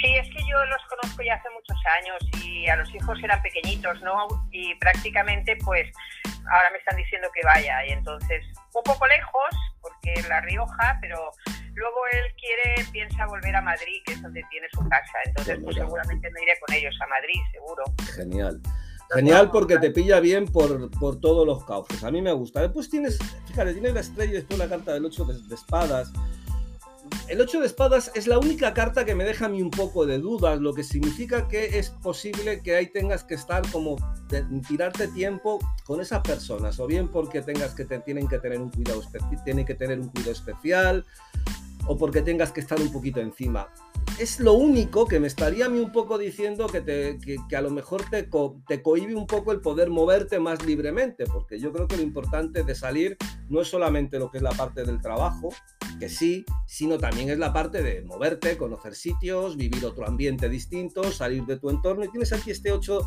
Sí, 0.00 0.14
es 0.14 0.28
que 0.28 0.40
yo 0.48 0.64
los 0.64 0.80
conozco 0.88 1.22
ya 1.22 1.34
hace 1.34 1.48
muchos 1.50 1.76
años 2.00 2.44
y 2.46 2.68
a 2.68 2.76
los 2.76 2.94
hijos 2.94 3.18
eran 3.22 3.42
pequeñitos, 3.42 4.00
¿no? 4.00 4.28
Y 4.50 4.74
prácticamente 4.76 5.58
pues 5.62 5.90
ahora 6.24 6.70
me 6.70 6.78
están 6.78 6.96
diciendo 6.96 7.28
que 7.34 7.44
vaya 7.44 7.84
y 7.86 7.90
entonces 7.90 8.44
un 8.72 8.82
poco 8.82 9.06
lejos 9.08 9.50
porque 9.82 10.14
La 10.28 10.40
Rioja, 10.40 10.98
pero 11.02 11.18
luego 11.74 11.98
él 12.12 12.34
quiere, 12.40 12.90
piensa 12.92 13.26
volver 13.26 13.56
a 13.56 13.60
Madrid, 13.60 14.00
que 14.06 14.12
es 14.14 14.22
donde 14.22 14.42
tiene 14.50 14.68
su 14.72 14.88
casa, 14.88 15.18
entonces 15.26 15.58
pues, 15.62 15.76
seguramente 15.76 16.30
me 16.30 16.42
iré 16.42 16.54
con 16.64 16.74
ellos 16.74 16.94
a 17.02 17.06
Madrid, 17.08 17.40
seguro. 17.52 17.84
Genial. 18.14 18.62
Genial 19.14 19.50
porque 19.50 19.78
te 19.78 19.90
pilla 19.90 20.20
bien 20.20 20.46
por, 20.46 20.90
por 20.98 21.18
todos 21.18 21.46
los 21.46 21.64
cauces. 21.64 22.04
A 22.04 22.10
mí 22.10 22.20
me 22.20 22.32
gusta. 22.32 22.60
Después 22.60 22.90
tienes, 22.90 23.18
fíjate, 23.46 23.72
tienes 23.72 23.94
la 23.94 24.00
estrella 24.00 24.32
y 24.32 24.34
después 24.36 24.58
la 24.58 24.68
carta 24.68 24.92
del 24.92 25.04
8 25.04 25.24
de 25.24 25.54
espadas 25.54 26.12
el 27.28 27.40
8 27.40 27.60
de 27.60 27.66
espadas 27.66 28.10
es 28.14 28.26
la 28.26 28.38
única 28.38 28.72
carta 28.74 29.04
que 29.04 29.14
me 29.14 29.24
deja 29.24 29.46
a 29.46 29.48
mí 29.48 29.62
un 29.62 29.70
poco 29.70 30.06
de 30.06 30.18
dudas, 30.18 30.60
lo 30.60 30.74
que 30.74 30.82
significa 30.82 31.48
que 31.48 31.78
es 31.78 31.90
posible 31.90 32.62
que 32.62 32.76
ahí 32.76 32.86
tengas 32.86 33.24
que 33.24 33.34
estar 33.34 33.62
como 33.70 33.96
tirarte 34.66 35.08
tiempo 35.08 35.58
con 35.84 36.00
esas 36.00 36.20
personas, 36.22 36.78
o 36.80 36.86
bien 36.86 37.08
porque 37.08 37.42
tengas 37.42 37.74
que 37.74 37.84
tienen 37.84 38.28
que 38.28 38.38
tener 38.38 38.60
un 38.60 38.70
cuidado 38.70 39.02
tienen 39.44 39.64
que 39.66 39.74
tener 39.74 40.00
un 40.00 40.08
cuidado 40.08 40.32
especial, 40.32 41.04
o 41.88 41.96
porque 41.96 42.22
tengas 42.22 42.52
que 42.52 42.60
estar 42.60 42.80
un 42.80 42.92
poquito 42.92 43.20
encima. 43.20 43.68
Es 44.18 44.40
lo 44.40 44.52
único 44.52 45.06
que 45.06 45.18
me 45.18 45.26
estaría 45.26 45.66
a 45.66 45.68
mí 45.68 45.78
un 45.78 45.90
poco 45.90 46.18
diciendo 46.18 46.66
que, 46.66 46.80
te, 46.80 47.18
que, 47.18 47.56
a 47.56 47.62
lo 47.62 47.70
mejor 47.70 48.02
te, 48.10 48.28
te 48.66 48.82
cohibe 48.82 49.14
un 49.14 49.26
poco 49.26 49.52
el 49.52 49.60
poder 49.60 49.90
moverte 49.90 50.38
más 50.38 50.64
libremente, 50.64 51.24
porque 51.24 51.58
yo 51.58 51.72
creo 51.72 51.88
que 51.88 51.96
lo 51.96 52.02
importante 52.02 52.62
de 52.62 52.74
salir 52.74 53.16
no 53.48 53.60
es 53.60 53.68
solamente 53.68 54.18
lo 54.18 54.30
que 54.30 54.38
es 54.38 54.42
la 54.42 54.50
parte 54.50 54.84
del 54.84 55.00
trabajo, 55.00 55.50
que 55.98 56.08
sí, 56.08 56.44
sino 56.66 56.98
también 56.98 57.30
es 57.30 57.38
la 57.38 57.52
parte 57.52 57.82
de 57.82 58.02
moverte, 58.02 58.58
conocer 58.58 58.94
sitios, 58.94 59.56
vivir 59.56 59.84
otro 59.84 60.06
ambiente 60.06 60.48
distinto, 60.48 61.04
salir 61.10 61.44
de 61.46 61.58
tu 61.58 61.70
entorno. 61.70 62.04
Y 62.04 62.10
tienes 62.10 62.32
aquí 62.32 62.50
este 62.50 62.72
8, 62.72 63.00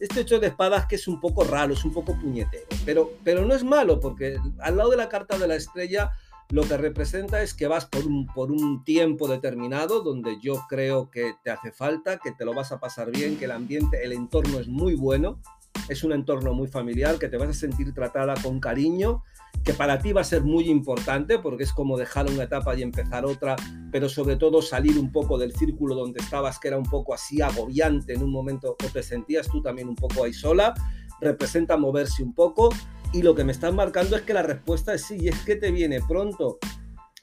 este 0.00 0.20
8 0.20 0.40
de 0.40 0.46
espadas 0.48 0.86
que 0.86 0.96
es 0.96 1.06
un 1.06 1.20
poco 1.20 1.44
raro, 1.44 1.74
es 1.74 1.84
un 1.84 1.92
poco 1.92 2.18
puñetero, 2.18 2.66
pero, 2.84 3.12
pero 3.22 3.44
no 3.44 3.54
es 3.54 3.64
malo, 3.64 4.00
porque 4.00 4.38
al 4.60 4.76
lado 4.76 4.90
de 4.90 4.96
la 4.96 5.08
carta 5.08 5.38
de 5.38 5.46
la 5.46 5.54
estrella 5.56 6.12
lo 6.50 6.62
que 6.62 6.76
representa 6.76 7.42
es 7.42 7.54
que 7.54 7.66
vas 7.66 7.86
por 7.86 8.06
un, 8.06 8.26
por 8.26 8.50
un 8.52 8.84
tiempo 8.84 9.28
determinado 9.28 10.02
donde 10.02 10.38
yo 10.40 10.64
creo 10.68 11.10
que 11.10 11.34
te 11.42 11.50
hace 11.50 11.72
falta, 11.72 12.18
que 12.18 12.32
te 12.32 12.44
lo 12.44 12.54
vas 12.54 12.72
a 12.72 12.80
pasar 12.80 13.10
bien, 13.10 13.36
que 13.38 13.46
el 13.46 13.52
ambiente, 13.52 14.04
el 14.04 14.12
entorno 14.12 14.58
es 14.58 14.68
muy 14.68 14.94
bueno, 14.94 15.40
es 15.88 16.04
un 16.04 16.12
entorno 16.12 16.54
muy 16.54 16.68
familiar, 16.68 17.18
que 17.18 17.28
te 17.28 17.36
vas 17.36 17.48
a 17.48 17.54
sentir 17.54 17.92
tratada 17.92 18.34
con 18.42 18.60
cariño, 18.60 19.22
que 19.64 19.72
para 19.72 19.98
ti 19.98 20.12
va 20.12 20.20
a 20.20 20.24
ser 20.24 20.42
muy 20.42 20.68
importante 20.68 21.38
porque 21.38 21.64
es 21.64 21.72
como 21.72 21.96
dejar 21.96 22.30
una 22.30 22.44
etapa 22.44 22.74
y 22.74 22.82
empezar 22.82 23.24
otra, 23.24 23.56
pero 23.90 24.08
sobre 24.08 24.36
todo 24.36 24.60
salir 24.60 24.98
un 24.98 25.10
poco 25.10 25.38
del 25.38 25.54
círculo 25.54 25.94
donde 25.94 26.20
estabas, 26.20 26.58
que 26.58 26.68
era 26.68 26.78
un 26.78 26.84
poco 26.84 27.14
así 27.14 27.40
agobiante 27.40 28.14
en 28.14 28.22
un 28.22 28.30
momento, 28.30 28.76
o 28.82 28.86
te 28.92 29.02
sentías 29.02 29.48
tú 29.48 29.62
también 29.62 29.88
un 29.88 29.96
poco 29.96 30.24
ahí 30.24 30.34
sola, 30.34 30.74
representa 31.20 31.76
moverse 31.76 32.22
un 32.22 32.34
poco 32.34 32.70
y 33.14 33.22
lo 33.22 33.34
que 33.34 33.44
me 33.44 33.52
están 33.52 33.76
marcando 33.76 34.16
es 34.16 34.22
que 34.22 34.34
la 34.34 34.42
respuesta 34.42 34.92
es 34.92 35.06
sí, 35.06 35.16
y 35.20 35.28
es 35.28 35.38
que 35.44 35.54
te 35.54 35.70
viene 35.70 36.00
pronto. 36.06 36.58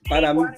Para 0.09 0.33
mí... 0.33 0.41
más 0.41 0.55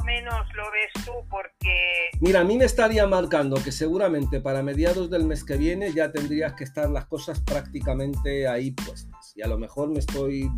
o 0.00 0.04
menos 0.04 0.46
lo 0.54 0.62
ves 0.70 1.04
tú? 1.04 1.12
Porque... 1.28 2.10
Mira, 2.20 2.40
a 2.40 2.44
mí 2.44 2.56
me 2.56 2.64
estaría 2.64 3.04
marcando 3.06 3.56
que 3.62 3.72
seguramente 3.72 4.40
para 4.40 4.62
mediados 4.62 5.10
del 5.10 5.24
mes 5.24 5.42
que 5.42 5.56
viene 5.56 5.92
ya 5.92 6.12
tendrías 6.12 6.54
que 6.54 6.64
estar 6.64 6.88
las 6.88 7.06
cosas 7.06 7.40
prácticamente 7.40 8.46
ahí 8.46 8.70
puestas. 8.70 9.32
Y 9.34 9.42
a 9.42 9.48
lo 9.48 9.58
mejor 9.58 9.90
me 9.90 9.98
estoy, 9.98 10.48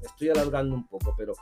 estoy 0.00 0.30
alargando 0.30 0.76
un 0.76 0.86
poco, 0.86 1.14
pero 1.18 1.34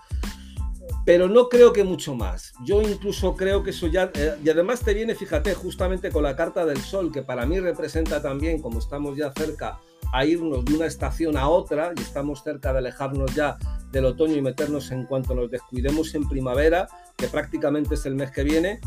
pero 1.05 1.29
no 1.29 1.49
creo 1.49 1.73
que 1.73 1.85
mucho 1.85 2.15
más. 2.15 2.53
Yo 2.65 2.83
incluso 2.83 3.37
creo 3.37 3.63
que 3.63 3.71
eso 3.71 3.87
ya... 3.87 4.11
Eh, 4.15 4.37
y 4.45 4.51
además 4.51 4.81
te 4.81 4.95
viene, 4.95 5.15
fíjate, 5.15 5.55
justamente 5.55 6.11
con 6.11 6.23
la 6.23 6.37
carta 6.37 6.65
del 6.65 6.81
sol, 6.81 7.13
que 7.13 7.23
para 7.23 7.47
mí 7.47 7.59
representa 7.61 8.23
también, 8.23 8.61
como 8.61 8.79
estamos 8.79 9.17
ya 9.17 9.33
cerca 9.33 9.79
a 10.13 10.25
irnos 10.25 10.65
de 10.65 10.75
una 10.75 10.87
estación 10.87 11.37
a 11.37 11.49
otra 11.49 11.93
y 11.97 12.01
estamos 12.01 12.43
cerca 12.43 12.73
de 12.73 12.79
alejarnos 12.79 13.35
ya 13.35 13.59
del 13.93 14.07
otoño 14.07 14.37
y 14.37 14.43
meternos 14.43 14.91
en 14.91 15.05
cuanto 15.05 15.35
nos 15.35 15.51
descuidemos 15.51 16.15
en 16.15 16.29
primavera, 16.29 16.89
que 17.17 17.29
prácticamente 17.29 17.95
es 17.95 18.07
el 18.07 18.15
mes 18.15 18.31
que 18.31 18.43
viene, 18.43 18.81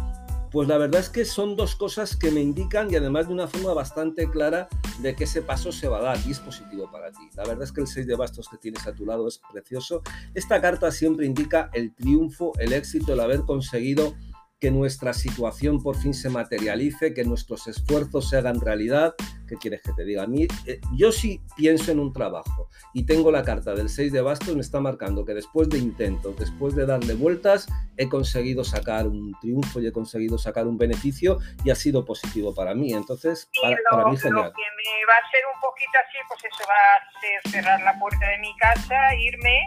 pues 0.53 0.67
la 0.67 0.77
verdad 0.77 1.01
es 1.01 1.09
que 1.09 1.25
son 1.25 1.55
dos 1.55 1.75
cosas 1.75 2.15
que 2.15 2.29
me 2.29 2.39
indican 2.39 2.91
y 2.91 2.95
además 2.95 3.27
de 3.27 3.33
una 3.33 3.47
forma 3.47 3.73
bastante 3.73 4.29
clara 4.29 4.67
de 5.01 5.15
que 5.15 5.23
ese 5.23 5.41
paso 5.41 5.71
se 5.71 5.87
va 5.87 5.97
a 5.97 6.01
dar 6.03 6.17
y 6.27 6.31
es 6.31 6.39
positivo 6.39 6.91
para 6.91 7.11
ti. 7.11 7.27
La 7.35 7.43
verdad 7.43 7.63
es 7.63 7.71
que 7.71 7.81
el 7.81 7.87
6 7.87 8.05
de 8.05 8.15
bastos 8.15 8.47
que 8.49 8.57
tienes 8.57 8.85
a 8.85 8.93
tu 8.93 9.03
lado 9.03 9.27
es 9.27 9.41
precioso. 9.51 10.03
Esta 10.35 10.61
carta 10.61 10.91
siempre 10.91 11.25
indica 11.25 11.71
el 11.73 11.95
triunfo, 11.95 12.51
el 12.59 12.71
éxito, 12.71 13.13
el 13.13 13.21
haber 13.21 13.41
conseguido 13.41 14.13
que 14.59 14.69
nuestra 14.69 15.13
situación 15.13 15.81
por 15.81 15.97
fin 15.97 16.13
se 16.13 16.29
materialice, 16.29 17.15
que 17.15 17.23
nuestros 17.23 17.65
esfuerzos 17.67 18.29
se 18.29 18.37
hagan 18.37 18.61
realidad. 18.61 19.15
¿Qué 19.47 19.55
quieres 19.55 19.81
que 19.81 19.93
te 19.93 20.03
diga? 20.03 20.23
A 20.23 20.27
mí, 20.27 20.47
eh, 20.65 20.79
yo 20.95 21.11
sí 21.11 21.41
pienso 21.55 21.91
en 21.91 21.99
un 21.99 22.13
trabajo 22.13 22.69
y 22.93 23.05
tengo 23.05 23.31
la 23.31 23.43
carta 23.43 23.73
del 23.73 23.89
6 23.89 24.11
de 24.11 24.21
bastos, 24.21 24.55
me 24.55 24.61
está 24.61 24.79
marcando 24.79 25.25
que 25.25 25.33
después 25.33 25.69
de 25.69 25.77
intentos, 25.77 26.37
después 26.37 26.75
de 26.75 26.85
darle 26.85 27.13
vueltas, 27.13 27.67
he 27.97 28.07
conseguido 28.09 28.63
sacar 28.63 29.07
un 29.07 29.33
triunfo 29.41 29.79
y 29.79 29.87
he 29.87 29.91
conseguido 29.91 30.37
sacar 30.37 30.67
un 30.67 30.77
beneficio 30.77 31.39
y 31.63 31.69
ha 31.69 31.75
sido 31.75 32.05
positivo 32.05 32.53
para 32.53 32.73
mí. 32.73 32.93
Entonces, 32.93 33.49
para, 33.61 34.07
mí 34.09 34.17
genial. 34.17 34.45
Lo 34.45 34.53
que 34.53 34.61
me 34.61 35.05
va 35.07 35.13
a 35.13 35.31
ser 35.31 35.43
un 35.53 35.61
poquito 35.61 35.91
así, 36.07 36.17
pues 36.27 36.39
eso 36.43 36.63
va 36.67 36.75
a 36.95 37.21
ser 37.21 37.51
cerrar 37.51 37.81
la 37.81 37.99
puerta 37.99 38.27
de 38.27 38.37
mi 38.39 38.55
casa, 38.57 39.15
irme 39.15 39.65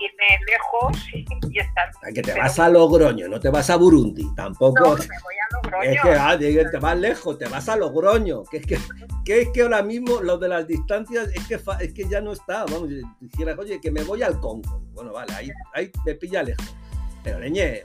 irme 0.00 0.38
lejos 0.46 1.08
y, 1.12 1.58
estar. 1.58 1.90
que 2.14 2.22
te 2.22 2.38
vas 2.38 2.58
a 2.58 2.68
Logroño, 2.68 3.28
no 3.28 3.38
te 3.38 3.50
vas 3.50 3.70
a 3.70 3.76
Burundi, 3.76 4.26
tampoco. 4.34 4.80
No, 4.80 4.96
me 4.96 5.06
voy 5.22 5.34
a 5.34 5.56
Logroño. 5.56 5.90
Es 5.90 6.02
que 6.02 6.10
ah, 6.10 6.38
te 6.70 6.78
vas 6.78 6.98
lejos, 6.98 7.38
te 7.38 7.48
vas 7.48 7.68
a 7.68 7.76
Logroño. 7.76 8.44
Que 8.44 8.58
es 8.58 8.66
que, 8.66 8.78
que 9.24 9.42
es 9.42 9.48
que 9.50 9.62
ahora 9.62 9.82
mismo 9.82 10.20
lo 10.20 10.38
de 10.38 10.48
las 10.48 10.66
distancias 10.66 11.28
es 11.34 11.46
que, 11.46 11.60
es 11.84 11.92
que 11.92 12.08
ya 12.08 12.20
no 12.20 12.32
está. 12.32 12.64
Vamos, 12.64 12.88
dijeras, 13.20 13.58
oye, 13.58 13.80
que 13.80 13.90
me 13.90 14.02
voy 14.02 14.22
al 14.22 14.40
Congo. 14.40 14.82
Bueno, 14.92 15.12
vale, 15.12 15.32
ahí, 15.34 15.50
ahí 15.74 15.90
me 16.06 16.14
pilla 16.14 16.42
lejos. 16.42 16.74
Pero 17.22 17.38
leñe, 17.38 17.84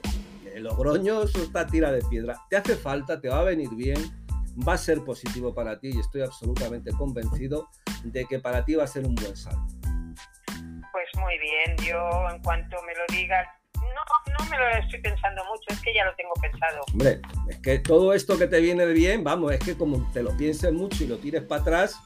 Logroño 0.55 1.23
eso 1.23 1.43
está 1.43 1.67
tira 1.67 1.91
de 1.91 2.01
piedra. 2.03 2.39
Te 2.49 2.57
hace 2.57 2.75
falta, 2.75 3.19
te 3.19 3.29
va 3.29 3.39
a 3.39 3.43
venir 3.43 3.69
bien, 3.75 3.99
va 4.67 4.73
a 4.73 4.77
ser 4.77 5.03
positivo 5.03 5.53
para 5.53 5.79
ti 5.79 5.89
y 5.93 5.99
estoy 5.99 6.21
absolutamente 6.21 6.91
convencido 6.91 7.69
de 8.03 8.25
que 8.25 8.39
para 8.39 8.63
ti 8.63 8.75
va 8.75 8.85
a 8.85 8.87
ser 8.87 9.05
un 9.05 9.15
buen 9.15 9.35
salto 9.35 9.84
muy 11.17 11.37
bien, 11.39 11.77
yo 11.77 12.29
en 12.29 12.41
cuanto 12.41 12.77
me 12.83 12.93
lo 12.93 13.01
digas, 13.09 13.47
no, 13.75 14.33
no 14.37 14.49
me 14.49 14.57
lo 14.57 14.67
estoy 14.83 15.01
pensando 15.01 15.43
mucho, 15.45 15.63
es 15.69 15.79
que 15.81 15.93
ya 15.93 16.05
lo 16.05 16.15
tengo 16.15 16.33
pensado. 16.41 16.81
Hombre, 16.91 17.21
es 17.49 17.57
que 17.59 17.79
todo 17.79 18.13
esto 18.13 18.37
que 18.37 18.47
te 18.47 18.59
viene 18.59 18.85
de 18.85 18.93
bien, 18.93 19.23
vamos, 19.23 19.53
es 19.53 19.59
que 19.59 19.77
como 19.77 20.09
te 20.11 20.23
lo 20.23 20.35
pienses 20.37 20.71
mucho 20.71 21.03
y 21.03 21.07
lo 21.07 21.17
tires 21.17 21.43
para 21.43 21.61
atrás, 21.61 21.99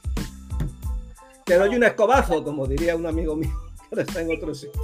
te 1.44 1.56
doy 1.56 1.74
un 1.74 1.84
escobazo, 1.84 2.44
como 2.44 2.66
diría 2.66 2.96
un 2.96 3.06
amigo 3.06 3.34
mío 3.36 3.50
que 3.76 3.86
ahora 3.90 4.02
está 4.02 4.20
en 4.20 4.36
otro 4.36 4.54
sitio, 4.54 4.80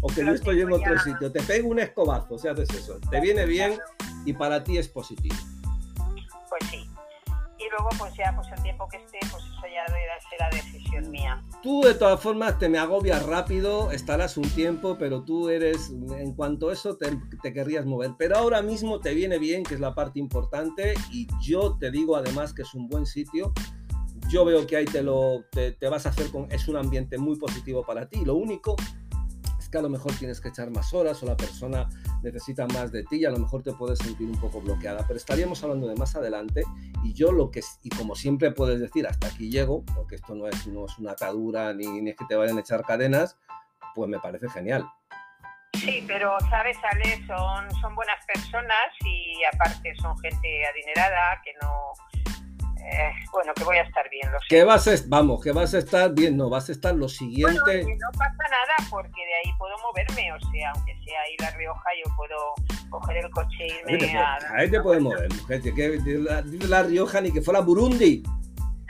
o 0.00 0.08
que 0.08 0.24
yo 0.24 0.32
estoy 0.32 0.60
en 0.60 0.72
otro 0.72 0.98
sitio, 0.98 1.32
te 1.32 1.42
pego 1.42 1.68
un 1.68 1.80
escobazo, 1.80 2.38
si 2.38 2.48
haces 2.48 2.68
eso, 2.70 2.98
te 3.10 3.20
viene 3.20 3.46
bien 3.46 3.78
y 4.24 4.32
para 4.32 4.62
ti 4.62 4.78
es 4.78 4.88
positivo. 4.88 5.36
Pues 6.48 6.70
sí, 6.70 6.79
luego 7.70 7.88
pues 7.98 8.14
ya 8.14 8.34
pues 8.34 8.48
el 8.56 8.62
tiempo 8.62 8.88
que 8.88 8.98
esté, 8.98 9.18
pues 9.30 9.44
eso 9.44 9.62
ya 9.72 9.86
será 10.28 10.48
decisión 10.50 11.10
mía. 11.10 11.42
Tú 11.62 11.82
de 11.82 11.94
todas 11.94 12.20
formas 12.20 12.58
te 12.58 12.68
me 12.68 12.78
agobias 12.78 13.24
rápido, 13.24 13.90
estarás 13.92 14.36
un 14.36 14.48
tiempo, 14.50 14.96
pero 14.98 15.22
tú 15.22 15.48
eres, 15.48 15.90
en 15.90 16.34
cuanto 16.34 16.70
a 16.70 16.72
eso 16.72 16.96
te, 16.96 17.18
te, 17.42 17.52
querrías 17.52 17.86
mover. 17.86 18.12
Pero 18.18 18.36
ahora 18.36 18.62
mismo 18.62 19.00
te 19.00 19.14
viene 19.14 19.38
bien, 19.38 19.62
que 19.62 19.74
es 19.74 19.80
la 19.80 19.94
parte 19.94 20.18
importante, 20.18 20.94
y 21.10 21.26
yo 21.40 21.76
te 21.78 21.90
digo 21.90 22.16
además 22.16 22.52
que 22.52 22.62
es 22.62 22.74
un 22.74 22.88
buen 22.88 23.06
sitio. 23.06 23.52
Yo 24.28 24.44
veo 24.44 24.66
que 24.66 24.76
ahí 24.76 24.84
te 24.84 25.02
lo 25.02 25.44
te, 25.50 25.72
te 25.72 25.88
vas 25.88 26.06
a 26.06 26.10
hacer 26.10 26.30
con, 26.30 26.50
es 26.52 26.68
un 26.68 26.76
ambiente 26.76 27.18
muy 27.18 27.36
positivo 27.36 27.84
para 27.84 28.08
ti. 28.08 28.24
Lo 28.24 28.36
único 28.36 28.76
que 29.70 29.78
a 29.78 29.82
lo 29.82 29.88
mejor 29.88 30.12
tienes 30.14 30.40
que 30.40 30.48
echar 30.48 30.70
más 30.70 30.92
horas 30.92 31.22
o 31.22 31.26
la 31.26 31.36
persona 31.36 31.88
necesita 32.22 32.66
más 32.68 32.92
de 32.92 33.04
ti 33.04 33.16
y 33.16 33.24
a 33.24 33.30
lo 33.30 33.38
mejor 33.38 33.62
te 33.62 33.72
puedes 33.72 33.98
sentir 33.98 34.28
un 34.28 34.38
poco 34.38 34.60
bloqueada. 34.60 35.04
Pero 35.06 35.16
estaríamos 35.16 35.62
hablando 35.62 35.88
de 35.88 35.96
más 35.96 36.14
adelante 36.16 36.62
y 37.04 37.12
yo 37.14 37.32
lo 37.32 37.50
que, 37.50 37.60
y 37.82 37.88
como 37.90 38.14
siempre 38.14 38.50
puedes 38.52 38.80
decir, 38.80 39.06
hasta 39.06 39.28
aquí 39.28 39.50
llego, 39.50 39.84
porque 39.94 40.16
esto 40.16 40.34
no 40.34 40.46
es, 40.46 40.66
no 40.66 40.86
es 40.86 40.98
una 40.98 41.12
atadura 41.12 41.72
ni, 41.74 41.86
ni 42.00 42.10
es 42.10 42.16
que 42.16 42.24
te 42.26 42.36
vayan 42.36 42.56
a 42.56 42.60
echar 42.60 42.82
cadenas, 42.84 43.38
pues 43.94 44.08
me 44.08 44.18
parece 44.18 44.48
genial. 44.48 44.84
Sí, 45.74 46.04
pero 46.06 46.36
sabes, 46.50 46.76
Ale, 46.92 47.26
son, 47.26 47.70
son 47.80 47.94
buenas 47.94 48.24
personas 48.26 48.90
y 49.04 49.42
aparte 49.44 49.94
son 49.96 50.18
gente 50.18 50.66
adinerada 50.66 51.40
que 51.42 51.52
no, 51.62 51.92
eh, 52.90 53.12
bueno, 53.32 53.52
que 53.54 53.64
voy 53.64 53.76
a 53.76 53.82
estar 53.82 54.08
bien. 54.10 54.30
Lo 54.32 54.38
que 54.48 54.64
vas 54.64 54.88
a, 54.88 54.94
vamos, 55.06 55.42
que 55.42 55.52
vas 55.52 55.74
a 55.74 55.78
estar 55.78 56.12
bien, 56.12 56.36
no, 56.36 56.50
vas 56.50 56.68
a 56.68 56.72
estar 56.72 56.94
lo 56.94 57.08
siguiente. 57.08 57.84
no 57.84 58.18
pasa 58.18 58.44
nada 58.50 58.88
porque 58.90 59.20
de 59.20 59.34
ahí 59.44 59.56
puedo 59.58 59.76
moverme, 59.78 60.32
o 60.32 60.40
sea, 60.50 60.72
aunque 60.74 60.92
sea 61.04 61.20
ahí 61.20 61.36
La 61.38 61.50
Rioja, 61.52 61.90
yo 62.04 62.12
puedo 62.16 62.90
coger 62.90 63.24
el 63.24 63.30
coche 63.30 63.66
e 63.66 63.92
irme 63.92 64.18
a... 64.18 64.38
Ahí 64.56 64.70
te 64.70 64.80
puedes 64.80 65.02
mover, 65.02 65.32
mujer, 65.32 65.62
que 65.62 66.00
la, 66.18 66.42
la 66.42 66.82
Rioja 66.82 67.20
ni 67.20 67.32
que 67.32 67.42
fuera 67.42 67.60
Burundi, 67.60 68.22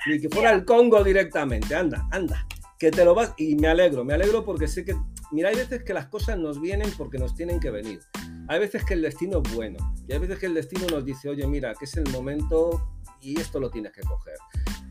ni 0.06 0.20
que 0.20 0.28
fuera 0.30 0.52
el 0.52 0.64
Congo 0.64 1.04
directamente, 1.04 1.74
anda, 1.74 2.06
anda, 2.10 2.46
que 2.78 2.90
te 2.90 3.04
lo 3.04 3.14
vas, 3.14 3.34
y 3.36 3.56
me 3.56 3.68
alegro, 3.68 4.04
me 4.04 4.14
alegro 4.14 4.44
porque 4.44 4.66
sé 4.66 4.84
que, 4.84 4.96
mira, 5.30 5.50
hay 5.50 5.56
veces 5.56 5.84
que 5.84 5.92
las 5.92 6.06
cosas 6.06 6.38
nos 6.38 6.60
vienen 6.60 6.90
porque 6.96 7.18
nos 7.18 7.34
tienen 7.34 7.60
que 7.60 7.70
venir. 7.70 8.00
Hay 8.48 8.58
veces 8.58 8.84
que 8.84 8.94
el 8.94 9.02
destino 9.02 9.42
es 9.44 9.54
bueno 9.54 9.78
y 10.08 10.12
hay 10.12 10.18
veces 10.18 10.38
que 10.38 10.46
el 10.46 10.54
destino 10.54 10.86
nos 10.90 11.04
dice, 11.04 11.28
oye, 11.28 11.46
mira, 11.46 11.74
que 11.74 11.84
es 11.84 11.96
el 11.96 12.10
momento 12.10 12.99
y 13.20 13.38
esto 13.40 13.60
lo 13.60 13.70
tienes 13.70 13.92
que 13.92 14.02
coger. 14.02 14.36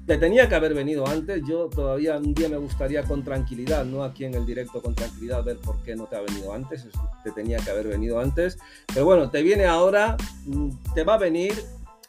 Te 0.05 0.17
tenía 0.17 0.50
que 0.50 0.55
haber 0.55 0.74
venido 0.74 1.07
antes, 1.07 1.43
yo 1.48 1.69
todavía 1.69 2.17
un 2.17 2.33
día 2.33 2.50
me 2.50 2.57
gustaría 2.57 3.03
con 3.03 3.24
tranquilidad, 3.24 3.86
no 3.86 4.03
aquí 4.03 4.25
en 4.25 4.33
el 4.33 4.45
directo 4.45 4.81
con 4.81 4.95
tranquilidad, 4.95 5.43
ver 5.43 5.57
por 5.57 5.83
qué 5.83 5.95
no 5.95 6.05
te 6.05 6.15
ha 6.15 6.21
venido 6.21 6.51
antes, 6.51 6.88
te 7.24 7.31
tenía 7.31 7.57
que 7.57 7.69
haber 7.69 7.88
venido 7.88 8.19
antes, 8.19 8.57
pero 8.88 9.05
bueno, 9.05 9.29
te 9.29 9.43
viene 9.43 9.65
ahora, 9.65 10.17
mm, 10.45 10.69
te 10.95 11.03
va 11.03 11.13
a 11.13 11.17
venir, 11.19 11.53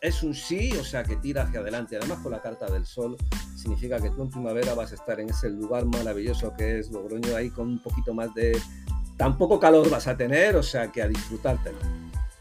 es 0.00 0.23
un 0.23 0.35
sí, 0.35 0.73
o 0.81 0.85
sea 0.85 1.03
que 1.03 1.17
tira 1.17 1.43
hacia 1.43 1.61
adelante, 1.61 1.99
además 1.99 2.21
con 2.21 2.33
la 2.33 2.41
carta 2.41 2.71
del 2.71 2.87
sol, 2.87 3.19
significa 3.55 4.00
que 4.00 4.09
tú 4.09 4.23
en 4.23 4.31
primavera 4.31 4.73
vas 4.75 4.93
a 4.93 4.95
estar 4.95 5.21
en 5.21 5.29
ese 5.29 5.50
lugar 5.50 5.85
maravilloso 5.85 6.55
que 6.57 6.79
es 6.79 6.91
Logroño, 6.91 7.37
ahí 7.37 7.50
con 7.50 7.69
un 7.69 7.83
poquito 7.83 8.15
más 8.15 8.33
de, 8.35 8.59
tampoco 9.19 9.61
calor 9.61 9.91
vas 9.91 10.07
a 10.07 10.17
tener, 10.17 10.57
o 10.57 10.62
sea 10.62 10.91
que 10.91 11.03
a 11.03 11.09
disfrutártelo. 11.09 11.77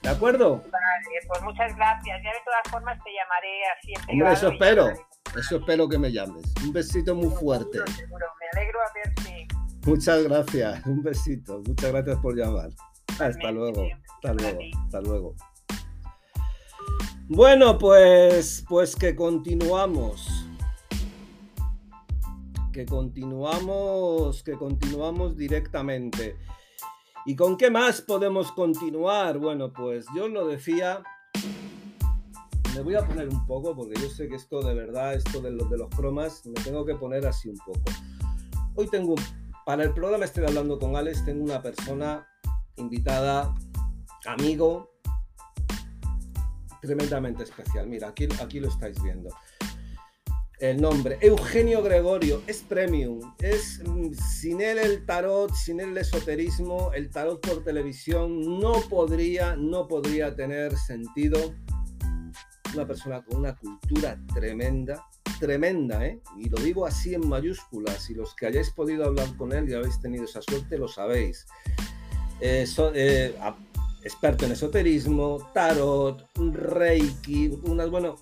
¿De 0.02 0.10
acuerdo? 0.10 0.64
pues 1.28 1.42
muchas 1.44 1.76
gracias. 1.76 2.22
Ya 2.24 2.30
de 2.30 2.40
todas 2.46 2.72
formas 2.72 2.98
te 3.04 3.12
llamaré 3.14 3.62
así 3.78 4.12
Hombre, 4.12 4.34
eso 4.34 4.50
espero. 4.50 4.88
Eso 5.38 5.58
espero 5.58 5.88
que 5.88 5.98
me 5.98 6.12
llames. 6.12 6.44
Un 6.64 6.74
besito 6.74 7.14
muy 7.16 7.30
fuerte. 7.30 7.80
Me 7.80 8.60
alegro 8.60 8.80
a 8.82 8.94
verte. 8.94 9.48
Muchas 9.86 10.24
gracias. 10.24 10.86
Un 10.86 11.04
besito. 11.04 11.62
Muchas 11.68 11.92
gracias 11.92 12.18
por 12.18 12.36
llamar. 12.36 12.70
Hasta 13.20 13.52
luego. 13.52 13.88
Hasta 14.16 14.34
luego. 14.34 14.60
Hasta 14.86 15.02
luego. 15.02 15.36
Bueno, 17.28 17.78
pues, 17.78 18.66
pues 18.68 18.96
que 18.96 19.16
continuamos. 19.16 20.48
Que 22.74 22.86
continuamos, 22.86 24.42
que 24.42 24.54
continuamos 24.54 25.38
directamente. 25.38 26.38
¿Y 27.26 27.36
con 27.36 27.58
qué 27.58 27.70
más 27.70 28.02
podemos 28.02 28.52
continuar? 28.52 29.38
Bueno, 29.38 29.72
pues 29.74 30.06
yo 30.16 30.28
lo 30.28 30.48
decía, 30.48 31.04
me 32.74 32.82
voy 32.82 32.96
a 32.96 33.06
poner 33.06 33.28
un 33.28 33.46
poco 33.46 33.76
porque 33.76 34.00
yo 34.02 34.10
sé 34.10 34.28
que 34.30 34.36
esto 34.36 34.62
de 34.62 34.74
verdad, 34.74 35.14
esto 35.14 35.42
de 35.42 35.52
los, 35.52 35.70
de 35.70 35.78
los 35.78 35.90
cromas, 35.90 36.46
me 36.46 36.54
tengo 36.64 36.86
que 36.86 36.96
poner 36.96 37.26
así 37.28 37.50
un 37.50 37.58
poco. 37.58 37.82
Hoy 38.76 38.88
tengo, 38.88 39.16
para 39.66 39.84
el 39.84 39.94
programa 39.94 40.26
estoy 40.26 40.46
hablando 40.46 40.80
con 40.80 40.96
Alex, 40.96 41.26
tengo 41.26 41.44
una 41.44 41.62
persona 41.62 42.28
invitada, 42.78 43.54
amigo, 44.26 44.90
tremendamente 46.82 47.44
especial. 47.44 47.88
Mira, 47.88 48.08
aquí, 48.10 48.28
aquí 48.42 48.60
lo 48.60 48.70
estáis 48.70 49.02
viendo 49.04 49.30
el 50.60 50.82
nombre. 50.82 51.18
Eugenio 51.22 51.82
Gregorio 51.82 52.42
es 52.48 52.62
premium. 52.62 53.20
Es 53.40 53.82
mm, 53.86 54.14
sin 54.14 54.62
él 54.62 54.78
el 54.78 55.06
tarot, 55.06 55.54
sin 55.54 55.80
él 55.80 55.90
el 55.90 55.98
esoterismo, 56.00 56.92
el 56.94 57.10
tarot 57.10 57.40
por 57.42 57.64
televisión 57.64 58.60
no 58.60 58.74
podría, 58.90 59.56
no 59.56 59.88
podría 59.88 60.36
tener 60.36 60.76
sentido. 60.76 61.54
Una 62.74 62.86
persona 62.86 63.24
con 63.24 63.40
una 63.40 63.56
cultura 63.56 64.20
tremenda, 64.34 65.04
tremenda, 65.40 66.06
¿eh? 66.06 66.22
Y 66.38 66.50
lo 66.50 66.58
digo 66.58 66.86
así 66.86 67.16
en 67.16 67.28
mayúsculas. 67.28 68.10
Y 68.10 68.14
los 68.14 68.36
que 68.36 68.46
hayáis 68.46 68.70
podido 68.70 69.06
hablar 69.06 69.36
con 69.38 69.54
él 69.54 69.68
y 69.70 69.74
habéis 69.74 70.00
tenido 70.00 70.26
esa 70.26 70.42
suerte, 70.42 70.78
lo 70.78 70.88
sabéis. 70.88 71.48
Eh, 72.42 72.66
eh, 72.94 73.36
experto 74.04 74.46
en 74.46 74.54
esoterismo, 74.54 75.50
tarot, 75.54 76.26
reiki, 76.36 77.60
unas, 77.64 77.90
bueno, 77.90 78.16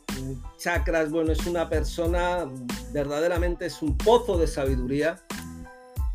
chakras, 0.57 1.11
bueno, 1.11 1.31
es 1.31 1.45
una 1.45 1.69
persona, 1.69 2.45
verdaderamente 2.91 3.67
es 3.67 3.81
un 3.81 3.97
pozo 3.97 4.37
de 4.37 4.47
sabiduría 4.47 5.21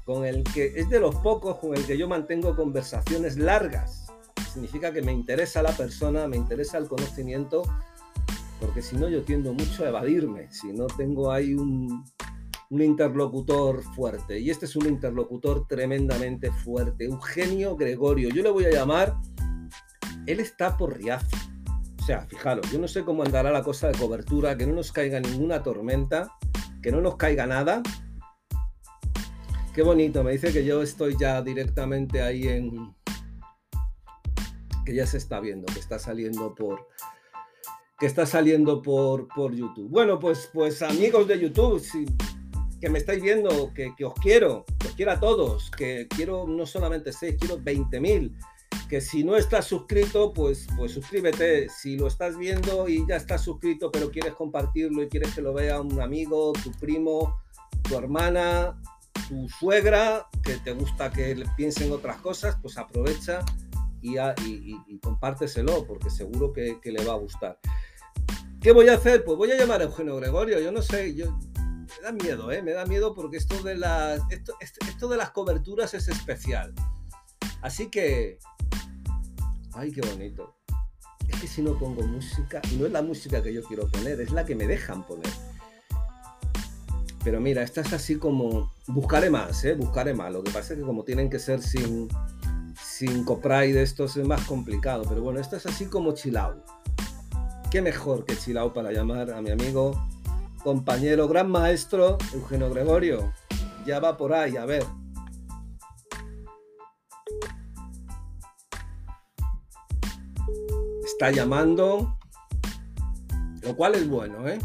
con 0.04 0.24
el 0.24 0.42
que 0.42 0.72
es 0.76 0.90
de 0.90 0.98
los 0.98 1.14
pocos 1.16 1.58
con 1.58 1.76
el 1.76 1.84
que 1.86 1.96
yo 1.96 2.08
mantengo 2.08 2.56
conversaciones 2.56 3.36
largas. 3.36 4.06
Significa 4.52 4.92
que 4.92 5.00
me 5.00 5.12
interesa 5.12 5.62
la 5.62 5.72
persona, 5.72 6.26
me 6.26 6.36
interesa 6.36 6.76
el 6.78 6.88
conocimiento, 6.88 7.62
porque 8.60 8.82
si 8.82 8.96
no 8.96 9.08
yo 9.08 9.22
tiendo 9.22 9.54
mucho 9.54 9.84
a 9.84 9.88
evadirme, 9.88 10.52
si 10.52 10.72
no 10.72 10.86
tengo 10.86 11.30
ahí 11.30 11.54
un, 11.54 12.04
un 12.72 12.82
interlocutor 12.82 13.82
fuerte. 13.94 14.40
Y 14.40 14.50
este 14.50 14.64
es 14.64 14.76
un 14.76 14.86
interlocutor 14.86 15.66
tremendamente 15.68 16.50
fuerte, 16.50 17.04
Eugenio 17.04 17.76
Gregorio. 17.76 18.30
Yo 18.30 18.42
le 18.42 18.50
voy 18.50 18.64
a 18.64 18.70
llamar 18.70 19.16
él 20.26 20.40
está 20.40 20.76
por 20.76 20.96
Riazo. 20.96 21.36
O 22.00 22.04
sea, 22.04 22.26
fijaros, 22.26 22.70
yo 22.72 22.78
no 22.78 22.88
sé 22.88 23.04
cómo 23.04 23.22
andará 23.22 23.52
la 23.52 23.62
cosa 23.62 23.88
de 23.88 23.98
cobertura, 23.98 24.56
que 24.56 24.66
no 24.66 24.74
nos 24.74 24.90
caiga 24.90 25.20
ninguna 25.20 25.62
tormenta, 25.62 26.36
que 26.82 26.90
no 26.90 27.00
nos 27.00 27.16
caiga 27.16 27.46
nada. 27.46 27.82
Qué 29.72 29.82
bonito, 29.82 30.24
me 30.24 30.32
dice 30.32 30.52
que 30.52 30.64
yo 30.64 30.82
estoy 30.82 31.16
ya 31.18 31.40
directamente 31.42 32.20
ahí 32.20 32.48
en... 32.48 32.94
que 34.84 34.94
ya 34.94 35.06
se 35.06 35.18
está 35.18 35.38
viendo, 35.40 35.72
que 35.72 35.78
está 35.78 35.98
saliendo 35.98 36.54
por... 36.54 36.88
que 37.98 38.06
está 38.06 38.26
saliendo 38.26 38.82
por, 38.82 39.28
por 39.28 39.54
YouTube. 39.54 39.88
Bueno, 39.88 40.18
pues, 40.18 40.50
pues 40.52 40.82
amigos 40.82 41.28
de 41.28 41.38
YouTube, 41.38 41.80
que 42.80 42.90
me 42.90 42.98
estáis 42.98 43.22
viendo, 43.22 43.72
que, 43.72 43.94
que 43.96 44.04
os 44.04 44.14
quiero, 44.14 44.64
que 44.80 44.88
os 44.88 44.94
quiero 44.94 45.12
a 45.12 45.20
todos, 45.20 45.70
que 45.70 46.08
quiero 46.08 46.48
no 46.48 46.66
solamente 46.66 47.12
6, 47.12 47.36
quiero 47.38 47.58
20 47.62 48.00
mil 48.00 48.36
que 48.92 49.00
si 49.00 49.24
no 49.24 49.38
estás 49.38 49.64
suscrito, 49.64 50.34
pues, 50.34 50.66
pues 50.76 50.92
suscríbete. 50.92 51.66
Si 51.70 51.96
lo 51.96 52.08
estás 52.08 52.36
viendo 52.36 52.86
y 52.90 53.06
ya 53.08 53.16
estás 53.16 53.40
suscrito, 53.40 53.90
pero 53.90 54.10
quieres 54.10 54.34
compartirlo 54.34 55.02
y 55.02 55.08
quieres 55.08 55.34
que 55.34 55.40
lo 55.40 55.54
vea 55.54 55.80
un 55.80 55.98
amigo, 55.98 56.52
tu 56.62 56.70
primo, 56.72 57.40
tu 57.88 57.96
hermana, 57.96 58.78
tu 59.30 59.48
suegra, 59.48 60.26
que 60.44 60.58
te 60.58 60.72
gusta 60.72 61.10
que 61.10 61.42
piensen 61.56 61.90
otras 61.90 62.18
cosas, 62.18 62.58
pues 62.60 62.76
aprovecha 62.76 63.42
y, 64.02 64.18
y, 64.18 64.98
compárteselo, 64.98 65.86
porque 65.86 66.10
seguro 66.10 66.52
que, 66.52 66.78
le 66.84 67.02
va 67.02 67.14
a 67.14 67.16
gustar. 67.16 67.58
¿Qué 68.60 68.72
voy 68.72 68.90
a 68.90 68.96
hacer? 68.96 69.24
Pues 69.24 69.38
voy 69.38 69.52
a 69.52 69.56
llamar 69.56 69.80
a 69.80 69.84
Eugenio 69.84 70.16
Gregorio. 70.16 70.60
Yo 70.60 70.70
no 70.70 70.82
sé, 70.82 71.14
yo, 71.14 71.30
me 71.30 72.02
da 72.02 72.12
miedo, 72.12 72.52
¿eh? 72.52 72.60
Me 72.60 72.72
da 72.72 72.84
miedo 72.84 73.14
porque 73.14 73.38
esto 73.38 73.62
de, 73.62 73.74
las, 73.74 74.20
esto, 74.28 74.52
esto 74.60 75.08
de 75.08 75.16
las 75.16 75.30
coberturas 75.30 75.94
es 75.94 76.08
especial. 76.08 76.74
Así 77.62 77.88
que 77.88 78.38
Ay, 79.74 79.90
qué 79.90 80.02
bonito. 80.02 80.54
Es 81.28 81.40
que 81.40 81.46
si 81.46 81.62
no 81.62 81.78
pongo 81.78 82.02
música, 82.02 82.60
no 82.78 82.86
es 82.86 82.92
la 82.92 83.00
música 83.00 83.42
que 83.42 83.54
yo 83.54 83.62
quiero 83.62 83.88
poner, 83.88 84.20
es 84.20 84.30
la 84.30 84.44
que 84.44 84.54
me 84.54 84.66
dejan 84.66 85.06
poner. 85.06 85.30
Pero 87.24 87.40
mira, 87.40 87.62
esta 87.62 87.80
es 87.80 87.92
así 87.92 88.16
como. 88.16 88.72
Buscaré 88.88 89.30
más, 89.30 89.64
¿eh? 89.64 89.74
Buscaré 89.74 90.12
más. 90.12 90.32
Lo 90.32 90.42
que 90.42 90.50
pasa 90.50 90.74
es 90.74 90.80
que 90.80 90.84
como 90.84 91.04
tienen 91.04 91.30
que 91.30 91.38
ser 91.38 91.62
sin, 91.62 92.08
sin 92.82 93.24
copyright, 93.24 93.76
esto 93.76 94.04
es 94.04 94.16
más 94.18 94.44
complicado. 94.44 95.04
Pero 95.08 95.22
bueno, 95.22 95.40
esta 95.40 95.56
es 95.56 95.64
así 95.64 95.86
como 95.86 96.12
chilao. 96.12 96.62
Qué 97.70 97.80
mejor 97.80 98.26
que 98.26 98.36
chilao 98.36 98.74
para 98.74 98.92
llamar 98.92 99.30
a 99.30 99.40
mi 99.40 99.50
amigo, 99.50 100.06
compañero, 100.62 101.28
gran 101.28 101.50
maestro, 101.50 102.18
Eugenio 102.34 102.68
Gregorio. 102.70 103.32
Ya 103.86 104.00
va 104.00 104.18
por 104.18 104.34
ahí, 104.34 104.56
a 104.56 104.66
ver. 104.66 104.84
Está 111.22 111.30
llamando, 111.30 112.18
lo 113.62 113.76
cual 113.76 113.94
es 113.94 114.08
bueno, 114.08 114.48
¿eh? 114.48 114.58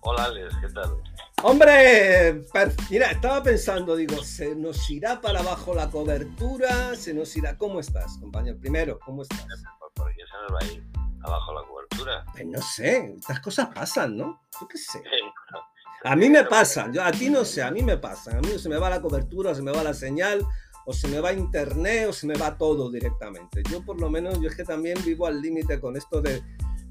Hola, 0.00 0.24
Alex, 0.24 0.56
¿qué 0.60 0.68
tal? 0.70 0.96
Hombre, 1.44 2.42
mira, 2.90 3.12
estaba 3.12 3.44
pensando, 3.44 3.94
digo, 3.94 4.20
¿se 4.24 4.56
nos 4.56 4.90
irá 4.90 5.20
para 5.20 5.38
abajo 5.38 5.72
la 5.72 5.88
cobertura? 5.88 6.96
¿Se 6.96 7.14
nos 7.14 7.36
irá? 7.36 7.56
¿Cómo 7.56 7.78
estás, 7.78 8.18
compañero? 8.18 8.58
Primero, 8.58 8.98
¿cómo 8.98 9.22
estás? 9.22 9.46
¿Por 9.94 10.12
qué 10.16 10.22
se 10.26 10.52
nos 10.52 10.52
va 10.52 10.58
a 10.60 10.72
ir 10.72 10.84
abajo 11.22 11.54
la 11.54 11.68
cobertura? 11.68 12.24
Pues 12.32 12.46
no 12.46 12.60
sé, 12.60 13.14
estas 13.16 13.38
cosas 13.38 13.68
pasan, 13.72 14.16
¿no? 14.16 14.42
Yo 14.60 14.66
qué 14.66 14.78
sé. 14.78 15.00
A 16.02 16.16
mí 16.16 16.28
me 16.28 16.42
pasa, 16.42 16.90
yo, 16.90 17.04
a 17.04 17.12
ti 17.12 17.30
no 17.30 17.44
sé, 17.44 17.62
a 17.62 17.70
mí 17.70 17.82
me 17.82 17.98
pasa. 17.98 18.36
A 18.36 18.40
mí 18.40 18.58
se 18.58 18.68
me 18.68 18.78
va 18.78 18.90
la 18.90 19.00
cobertura, 19.00 19.54
se 19.54 19.62
me 19.62 19.70
va 19.70 19.84
la 19.84 19.94
señal, 19.94 20.44
o 20.86 20.92
se 20.92 21.08
me 21.08 21.20
va 21.20 21.32
internet, 21.32 22.08
o 22.08 22.12
se 22.12 22.26
me 22.26 22.36
va 22.36 22.56
todo 22.56 22.90
directamente. 22.90 23.62
Yo 23.70 23.84
por 23.84 24.00
lo 24.00 24.10
menos, 24.10 24.40
yo 24.40 24.48
es 24.48 24.56
que 24.56 24.64
también 24.64 24.98
vivo 25.04 25.26
al 25.26 25.40
límite 25.40 25.80
con 25.80 25.96
esto 25.96 26.20
de 26.20 26.42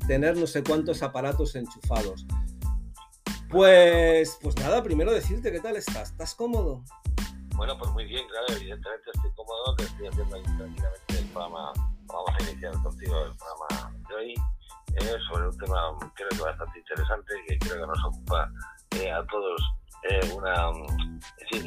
tener 0.08 0.38
no 0.38 0.47
sé 0.47 0.63
cuántos 0.63 1.03
aparatos 1.03 1.56
enchufados. 1.56 2.25
Pues, 3.49 4.38
pues 4.41 4.56
nada, 4.58 4.82
primero 4.84 5.12
decirte 5.12 5.51
qué 5.51 5.60
tal 5.60 5.75
estás. 5.75 6.12
¿Estás 6.12 6.34
cómodo? 6.34 6.84
Bueno, 7.56 7.77
pues 7.77 7.91
muy 7.91 8.06
bien, 8.06 8.27
claro, 8.27 8.47
evidentemente 8.60 9.12
estoy 9.13 9.32
cómodo, 9.36 9.75
que 9.77 9.84
estoy 9.84 10.08
haciendo 10.08 10.36
tranquilamente 10.36 11.19
el 11.19 11.25
programa. 11.25 11.71
Vamos 12.06 12.32
a 12.34 12.43
iniciar 12.49 12.73
contigo 12.82 13.15
el 13.25 13.36
programa 13.36 13.97
de 14.10 14.15
hoy 14.15 14.36
eh, 14.95 15.17
sobre 15.27 15.47
un 15.47 15.58
tema 15.58 15.75
creo 16.15 16.29
que 16.29 16.41
bastante 16.41 16.79
interesante 16.79 17.34
que 17.47 17.58
creo 17.60 17.82
que 17.82 17.88
nos 17.88 18.06
ocupa 18.06 18.51
eh, 18.99 19.12
a 19.12 19.25
todos 19.25 19.62
eh, 20.09 20.33
una, 20.35 20.69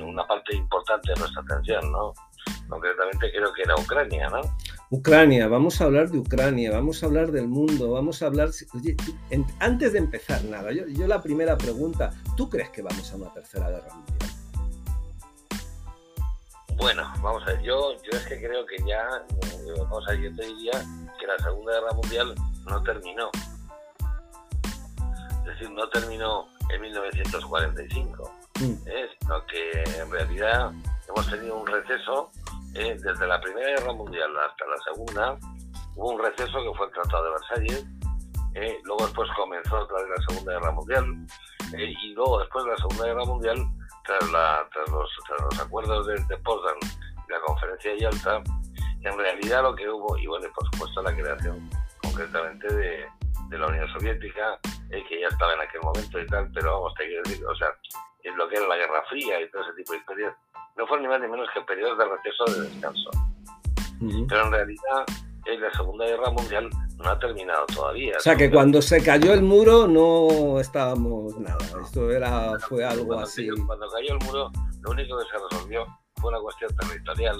una 0.05 0.27
parte 0.27 0.55
importante 0.57 1.13
de 1.13 1.21
nuestra 1.21 1.43
atención, 1.43 1.91
¿no? 1.91 2.13
Concretamente 2.69 3.31
creo 3.33 3.53
que 3.53 3.63
era 3.63 3.75
Ucrania, 3.77 4.29
¿no? 4.29 4.41
Ucrania, 4.91 5.49
vamos 5.49 5.81
a 5.81 5.85
hablar 5.85 6.11
de 6.11 6.19
Ucrania, 6.19 6.71
vamos 6.73 7.03
a 7.03 7.07
hablar 7.07 7.33
del 7.33 7.49
mundo, 7.49 7.93
vamos 7.93 8.23
a 8.23 8.27
hablar... 8.27 8.51
antes 9.61 9.93
de 9.93 9.99
empezar 9.99 10.45
nada, 10.45 10.73
yo, 10.73 10.87
yo, 10.87 11.07
la 11.07 11.23
primera 11.23 11.57
pregunta, 11.57 12.13
¿tú 12.37 12.49
crees 12.49 12.71
que 12.71 12.83
vamos 12.83 13.11
a 13.13 13.17
una 13.17 13.33
tercera 13.33 13.71
guerra 13.71 13.95
mundial? 13.95 14.31
Bueno, 16.77 17.11
vamos 17.23 17.43
a 17.45 17.47
ver, 17.47 17.63
yo, 17.63 17.95
yo 18.03 18.19
es 18.19 18.27
que 18.27 18.39
creo 18.39 18.67
que 18.67 18.77
ya, 18.87 19.03
vamos 19.79 20.07
a 20.07 20.13
ver, 20.13 20.21
yo 20.21 20.37
te 20.37 20.47
diría 20.47 20.73
que 21.19 21.27
la 21.27 21.39
Segunda 21.39 21.73
Guerra 21.73 21.93
Mundial 21.95 22.35
no 22.67 22.83
terminó. 22.83 23.31
Es 25.39 25.45
decir, 25.45 25.71
no 25.71 25.89
terminó 25.89 26.47
en 26.71 26.81
1945, 26.81 28.33
mm. 28.61 28.65
¿eh? 28.87 29.09
sino 29.21 29.47
que 29.47 30.01
en 30.01 30.11
realidad 30.11 30.73
hemos 31.09 31.31
tenido 31.31 31.57
un 31.57 31.67
receso 31.67 32.31
eh, 32.75 32.99
desde 33.03 33.27
la 33.27 33.41
Primera 33.41 33.69
Guerra 33.79 33.93
Mundial 33.93 34.31
hasta 34.39 34.67
la 34.67 34.77
Segunda. 34.93 35.39
Hubo 35.95 36.13
un 36.13 36.23
receso 36.23 36.63
que 36.63 36.77
fue 36.77 36.87
el 36.87 36.93
Tratado 36.93 37.25
de 37.25 37.31
Versalles, 37.31 37.87
eh, 38.55 38.79
luego 38.85 39.05
después 39.07 39.29
comenzó 39.37 39.79
otra 39.81 39.99
vez 39.99 40.07
la 40.09 40.27
Segunda 40.29 40.53
Guerra 40.53 40.73
Mundial, 40.73 41.27
y 41.79 42.15
luego 42.15 42.39
después 42.41 42.65
de 42.65 42.71
la 42.71 42.77
Segunda 42.77 43.07
Guerra 43.07 43.25
Mundial, 43.25 43.57
tras, 44.05 44.31
la, 44.31 44.69
tras, 44.73 44.89
los, 44.91 45.11
los, 45.43 45.61
acuerdos 45.61 46.07
de, 46.07 46.15
de 46.15 46.37
Potsdam 46.39 46.77
y 46.83 47.33
la 47.33 47.41
Conferencia 47.41 47.91
de 47.93 47.99
Yalta, 47.99 48.43
en 49.03 49.19
realidad 49.19 49.63
lo 49.63 49.75
que 49.75 49.89
hubo, 49.89 50.17
y 50.19 50.27
bueno, 50.27 50.47
por 50.55 50.65
supuesto 50.71 51.03
la 51.03 51.15
creación 51.15 51.71
concretamente 52.03 52.73
de, 52.73 53.07
de 53.49 53.59
la 53.59 53.67
Unión 53.67 53.89
Soviética, 53.93 54.59
eh, 54.91 55.03
que 55.09 55.21
ya 55.21 55.29
estaba 55.29 55.55
en 55.55 55.61
aquel 55.61 55.81
momento 55.83 56.21
y 56.21 56.27
tal, 56.27 56.51
pero 56.53 56.73
vamos, 56.73 56.95
te 56.95 57.07
quiero 57.07 57.23
decir, 57.25 57.47
o 57.47 57.57
sea, 57.57 57.69
en 58.23 58.37
lo 58.37 58.49
que 58.49 58.57
era 58.57 58.67
la 58.67 58.77
Guerra 58.77 59.03
Fría 59.09 59.41
y 59.41 59.51
todo 59.51 59.63
ese 59.63 59.73
tipo 59.75 59.93
de 59.93 59.99
historias, 59.99 60.35
no 60.77 60.87
fueron 60.87 61.05
ni 61.05 61.09
más 61.09 61.21
ni 61.21 61.29
menos 61.29 61.49
que 61.55 61.61
periodos 61.63 61.99
de 61.99 62.05
receso 62.05 62.45
de 62.47 62.69
descanso. 62.69 63.11
Pero 64.29 64.47
en 64.47 64.53
realidad, 64.53 65.07
en 65.47 65.61
la 65.61 65.73
Segunda 65.73 66.05
Guerra 66.07 66.31
Mundial 66.31 66.71
no 66.97 67.09
ha 67.09 67.19
terminado 67.19 67.67
todavía. 67.67 68.17
O 68.19 68.21
sea, 68.21 68.37
que 68.37 68.51
cuando 68.51 68.83
se 68.83 69.03
cayó 69.03 69.33
el 69.33 69.43
muro 69.43 69.87
no 69.87 70.61
estábamos 70.61 71.39
nada, 71.39 71.65
esto 71.83 72.11
era, 72.11 72.59
fue 72.61 72.85
algo 72.85 73.07
cuando 73.07 73.25
así. 73.25 73.49
Cayó, 73.49 73.67
cuando 73.67 73.89
cayó 73.89 74.13
el 74.13 74.27
muro, 74.27 74.51
lo 74.83 74.91
único 74.91 75.19
que 75.19 75.25
se 75.27 75.39
resolvió 75.51 75.87
fue 76.17 76.31
una 76.31 76.41
cuestión 76.41 76.77
territorial 76.77 77.37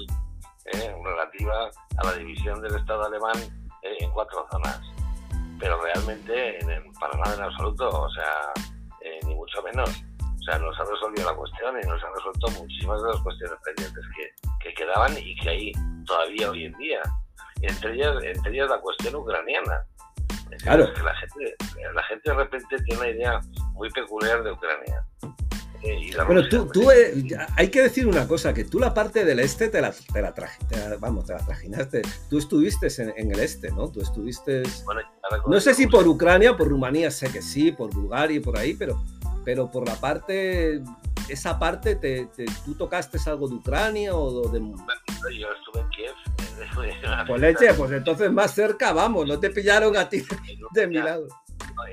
eh, 0.65 0.95
relativa 1.03 1.69
a 1.97 2.03
la 2.05 2.13
división 2.13 2.61
del 2.61 2.75
Estado 2.75 3.05
alemán 3.05 3.37
eh, 3.83 3.97
en 3.99 4.11
cuatro 4.11 4.45
zonas 4.51 4.81
pero 5.59 5.81
realmente 5.81 6.59
para 6.99 7.17
nada 7.17 7.35
en 7.35 7.43
absoluto, 7.43 7.87
o 7.89 8.09
sea, 8.11 8.53
eh, 9.01 9.19
ni 9.25 9.35
mucho 9.35 9.61
menos. 9.63 9.89
O 9.89 10.43
sea, 10.49 10.59
nos 10.59 10.79
ha 10.79 10.83
resolvido 10.83 11.29
la 11.29 11.35
cuestión 11.35 11.75
y 11.81 11.87
nos 11.87 12.01
ha 12.03 12.09
resuelto 12.15 12.47
muchísimas 12.61 13.01
de 13.01 13.09
las 13.09 13.21
cuestiones 13.21 13.57
pendientes 13.65 14.05
que, 14.15 14.49
que 14.69 14.73
quedaban 14.75 15.17
y 15.17 15.35
que 15.35 15.49
hay 15.49 15.71
todavía 16.05 16.49
hoy 16.51 16.65
en 16.65 16.73
día. 16.73 17.01
entre 17.61 17.93
ellas, 17.95 18.15
entre 18.23 18.53
ellas 18.53 18.69
la 18.69 18.79
cuestión 18.79 19.15
ucraniana. 19.15 19.85
claro. 20.63 20.93
que 20.93 21.03
la 21.03 21.15
gente, 21.15 21.55
la 21.93 22.03
gente 22.03 22.29
de 22.29 22.35
repente 22.37 22.77
tiene 22.85 23.01
una 23.01 23.09
idea 23.09 23.39
muy 23.73 23.89
peculiar 23.91 24.43
de 24.43 24.51
Ucrania. 24.51 25.03
Bueno, 26.25 26.47
tú, 26.49 26.67
tú 26.67 26.91
eh, 26.91 27.13
hay 27.55 27.69
que 27.69 27.81
decir 27.81 28.07
una 28.07 28.27
cosa, 28.27 28.53
que 28.53 28.63
tú 28.63 28.79
la 28.79 28.93
parte 28.93 29.23
del 29.23 29.39
este 29.39 29.69
te 29.69 29.81
la, 29.81 29.91
te 29.91 30.21
la, 30.21 30.33
vamos, 30.99 31.25
te 31.25 31.33
la 31.33 31.45
trajinaste. 31.45 32.01
Tú 32.29 32.37
estuviste 32.37 32.87
en, 33.17 33.31
el 33.31 33.39
este, 33.39 33.71
¿no? 33.71 33.89
Tú 33.89 34.01
estuviste... 34.01 34.63
no 35.47 35.59
sé 35.59 35.73
si 35.73 35.87
por 35.87 36.07
Ucrania, 36.07 36.55
por 36.57 36.67
Rumanía, 36.67 37.11
sé 37.11 37.31
que 37.31 37.41
sí, 37.41 37.71
por 37.71 37.93
Bulgaria 37.93 38.37
y 38.37 38.39
por 38.39 38.57
ahí, 38.57 38.73
pero, 38.73 39.01
pero 39.45 39.69
por 39.69 39.87
la 39.87 39.95
parte, 39.95 40.81
esa 41.29 41.59
parte, 41.59 41.95
te, 41.95 42.27
¿tú 42.65 42.75
tocaste 42.75 43.17
algo 43.27 43.47
de 43.47 43.55
Ucrania 43.55 44.15
o 44.15 44.49
de... 44.49 44.59
Yo 44.59 45.47
estuve 45.51 45.81
en 45.81 45.89
Kiev. 45.89 46.13
Pues 47.27 47.41
leche, 47.41 47.73
pues 47.75 47.91
entonces 47.91 48.31
más 48.31 48.53
cerca, 48.53 48.91
vamos, 48.91 49.27
no 49.27 49.39
te 49.39 49.49
pillaron 49.49 49.95
a 49.95 50.09
ti 50.09 50.23
de 50.71 50.87
mi 50.87 50.95
lado. 50.95 51.27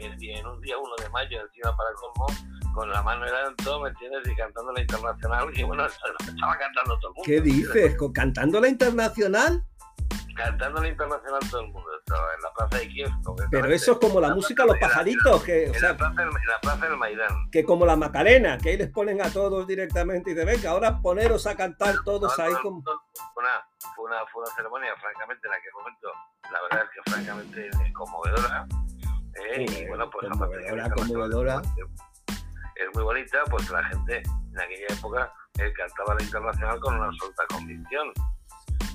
En, 0.00 0.46
un 0.46 0.60
día 0.60 0.78
1 0.78 0.90
de 1.02 1.08
mayo, 1.10 1.40
encima 1.40 1.76
para 1.76 1.90
el 1.90 1.96
colmo, 1.96 2.26
con 2.74 2.90
la 2.90 3.02
mano 3.02 3.24
alto, 3.24 3.80
¿me 3.80 3.90
entiendes? 3.90 4.26
Y 4.26 4.34
cantando 4.34 4.72
la 4.72 4.80
internacional, 4.80 5.50
y 5.54 5.62
bueno, 5.62 5.86
estaba 6.18 6.58
cantando 6.58 6.98
todo 6.98 7.10
el 7.10 7.14
mundo. 7.14 7.22
¿Qué 7.24 7.40
dices? 7.40 7.96
¿Cantando 8.14 8.60
la 8.60 8.68
internacional? 8.68 9.64
Cantando 10.34 10.82
la 10.82 10.88
internacional 10.88 11.40
todo 11.48 11.60
el 11.60 11.66
mundo, 11.68 11.88
estaba 11.98 12.34
en 12.34 12.42
la 12.42 12.52
plaza 12.54 12.78
de 12.78 12.88
Kiev. 12.88 13.10
Pero 13.50 13.66
eso 13.66 13.92
es 13.92 13.98
como 13.98 14.20
la, 14.20 14.34
música 14.34 14.64
Los 14.64 14.78
Pajaritos, 14.78 15.44
que, 15.44 15.70
o 15.70 15.74
sea, 15.74 15.90
en, 15.90 15.96
la 15.96 15.96
plaza, 15.96 16.22
en 16.22 16.28
la 16.28 16.60
plaza 16.60 16.88
del 16.88 16.96
Maidán. 16.96 17.50
Que 17.52 17.64
como 17.64 17.86
la 17.86 17.94
Macarena, 17.94 18.58
que 18.58 18.70
ahí 18.70 18.76
les 18.76 18.90
ponen 18.90 19.22
a 19.22 19.30
todos 19.30 19.64
directamente 19.66 20.32
y 20.32 20.34
de 20.34 20.44
venga, 20.44 20.70
ahora 20.70 21.00
poneros 21.00 21.46
a 21.46 21.56
cantar 21.56 21.94
todos 22.04 22.36
ahí 22.40 22.52
como... 22.62 22.82
Fue 22.82 22.94
una, 23.36 23.64
fue, 23.94 24.06
una, 24.06 24.26
fue 24.32 24.42
una 24.42 24.54
ceremonia, 24.56 24.96
francamente, 25.00 25.46
en 25.46 25.54
aquel 25.54 25.72
momento, 25.72 26.08
la 26.50 26.62
verdad 26.62 26.82
es 26.82 26.90
que 26.90 27.10
francamente 27.10 27.70
conmovedora. 27.92 28.66
Eh, 29.36 29.66
y 29.68 29.86
bueno, 29.88 30.08
pues 30.10 30.28
conmovedora, 30.28 30.90
conmovedora 30.90 31.62
es 32.76 32.94
muy 32.94 33.04
bonita, 33.04 33.38
pues 33.50 33.70
la 33.70 33.84
gente 33.84 34.22
en 34.52 34.60
aquella 34.60 34.86
época 34.90 35.32
eh, 35.58 35.72
cantaba 35.76 36.14
la 36.18 36.22
internacional 36.22 36.80
con 36.80 36.94
una 36.94 37.06
absoluta 37.06 37.42
convicción. 37.48 38.08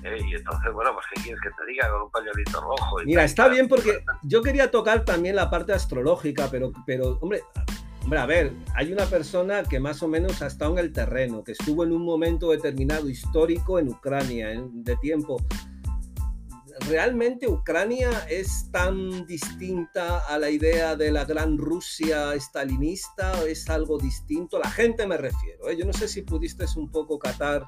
Eh, 0.03 0.17
y 0.29 0.35
entonces, 0.35 0.71
bueno, 0.73 0.93
pues 0.93 1.05
¿qué 1.13 1.21
quieres 1.21 1.41
que 1.41 1.49
te 1.49 1.65
diga? 1.65 1.89
Con 1.89 2.03
un 2.03 2.11
pañuelito 2.11 2.61
rojo. 2.61 2.97
Mira, 3.05 3.23
está 3.23 3.47
bien 3.49 3.67
porque 3.67 4.03
yo 4.23 4.41
quería 4.41 4.71
tocar 4.71 5.03
también 5.03 5.35
la 5.35 5.49
parte 5.49 5.73
astrológica, 5.73 6.47
pero, 6.49 6.71
pero 6.85 7.17
hombre, 7.21 7.43
hombre, 8.03 8.19
a 8.19 8.25
ver, 8.25 8.53
hay 8.75 8.93
una 8.93 9.05
persona 9.05 9.63
que 9.63 9.79
más 9.79 10.01
o 10.01 10.07
menos 10.07 10.41
ha 10.41 10.47
estado 10.47 10.71
en 10.73 10.79
el 10.79 10.93
terreno, 10.93 11.43
que 11.43 11.51
estuvo 11.51 11.83
en 11.83 11.91
un 11.91 12.03
momento 12.03 12.51
determinado 12.51 13.09
histórico 13.09 13.77
en 13.77 13.89
Ucrania, 13.89 14.49
de 14.71 14.95
tiempo, 14.97 15.37
¿realmente 16.87 17.47
Ucrania 17.47 18.09
es 18.29 18.69
tan 18.71 19.25
distinta 19.25 20.19
a 20.27 20.37
la 20.37 20.49
idea 20.49 20.95
de 20.95 21.11
la 21.11 21.25
gran 21.25 21.57
Rusia 21.57 22.33
estalinista? 22.33 23.33
¿O 23.41 23.45
es 23.45 23.69
algo 23.69 23.97
distinto? 23.97 24.59
La 24.59 24.69
gente 24.69 25.05
me 25.07 25.17
refiero. 25.17 25.69
¿eh? 25.69 25.77
Yo 25.77 25.85
no 25.85 25.93
sé 25.93 26.07
si 26.07 26.21
pudiste 26.21 26.65
un 26.75 26.91
poco 26.91 27.17
catar 27.19 27.65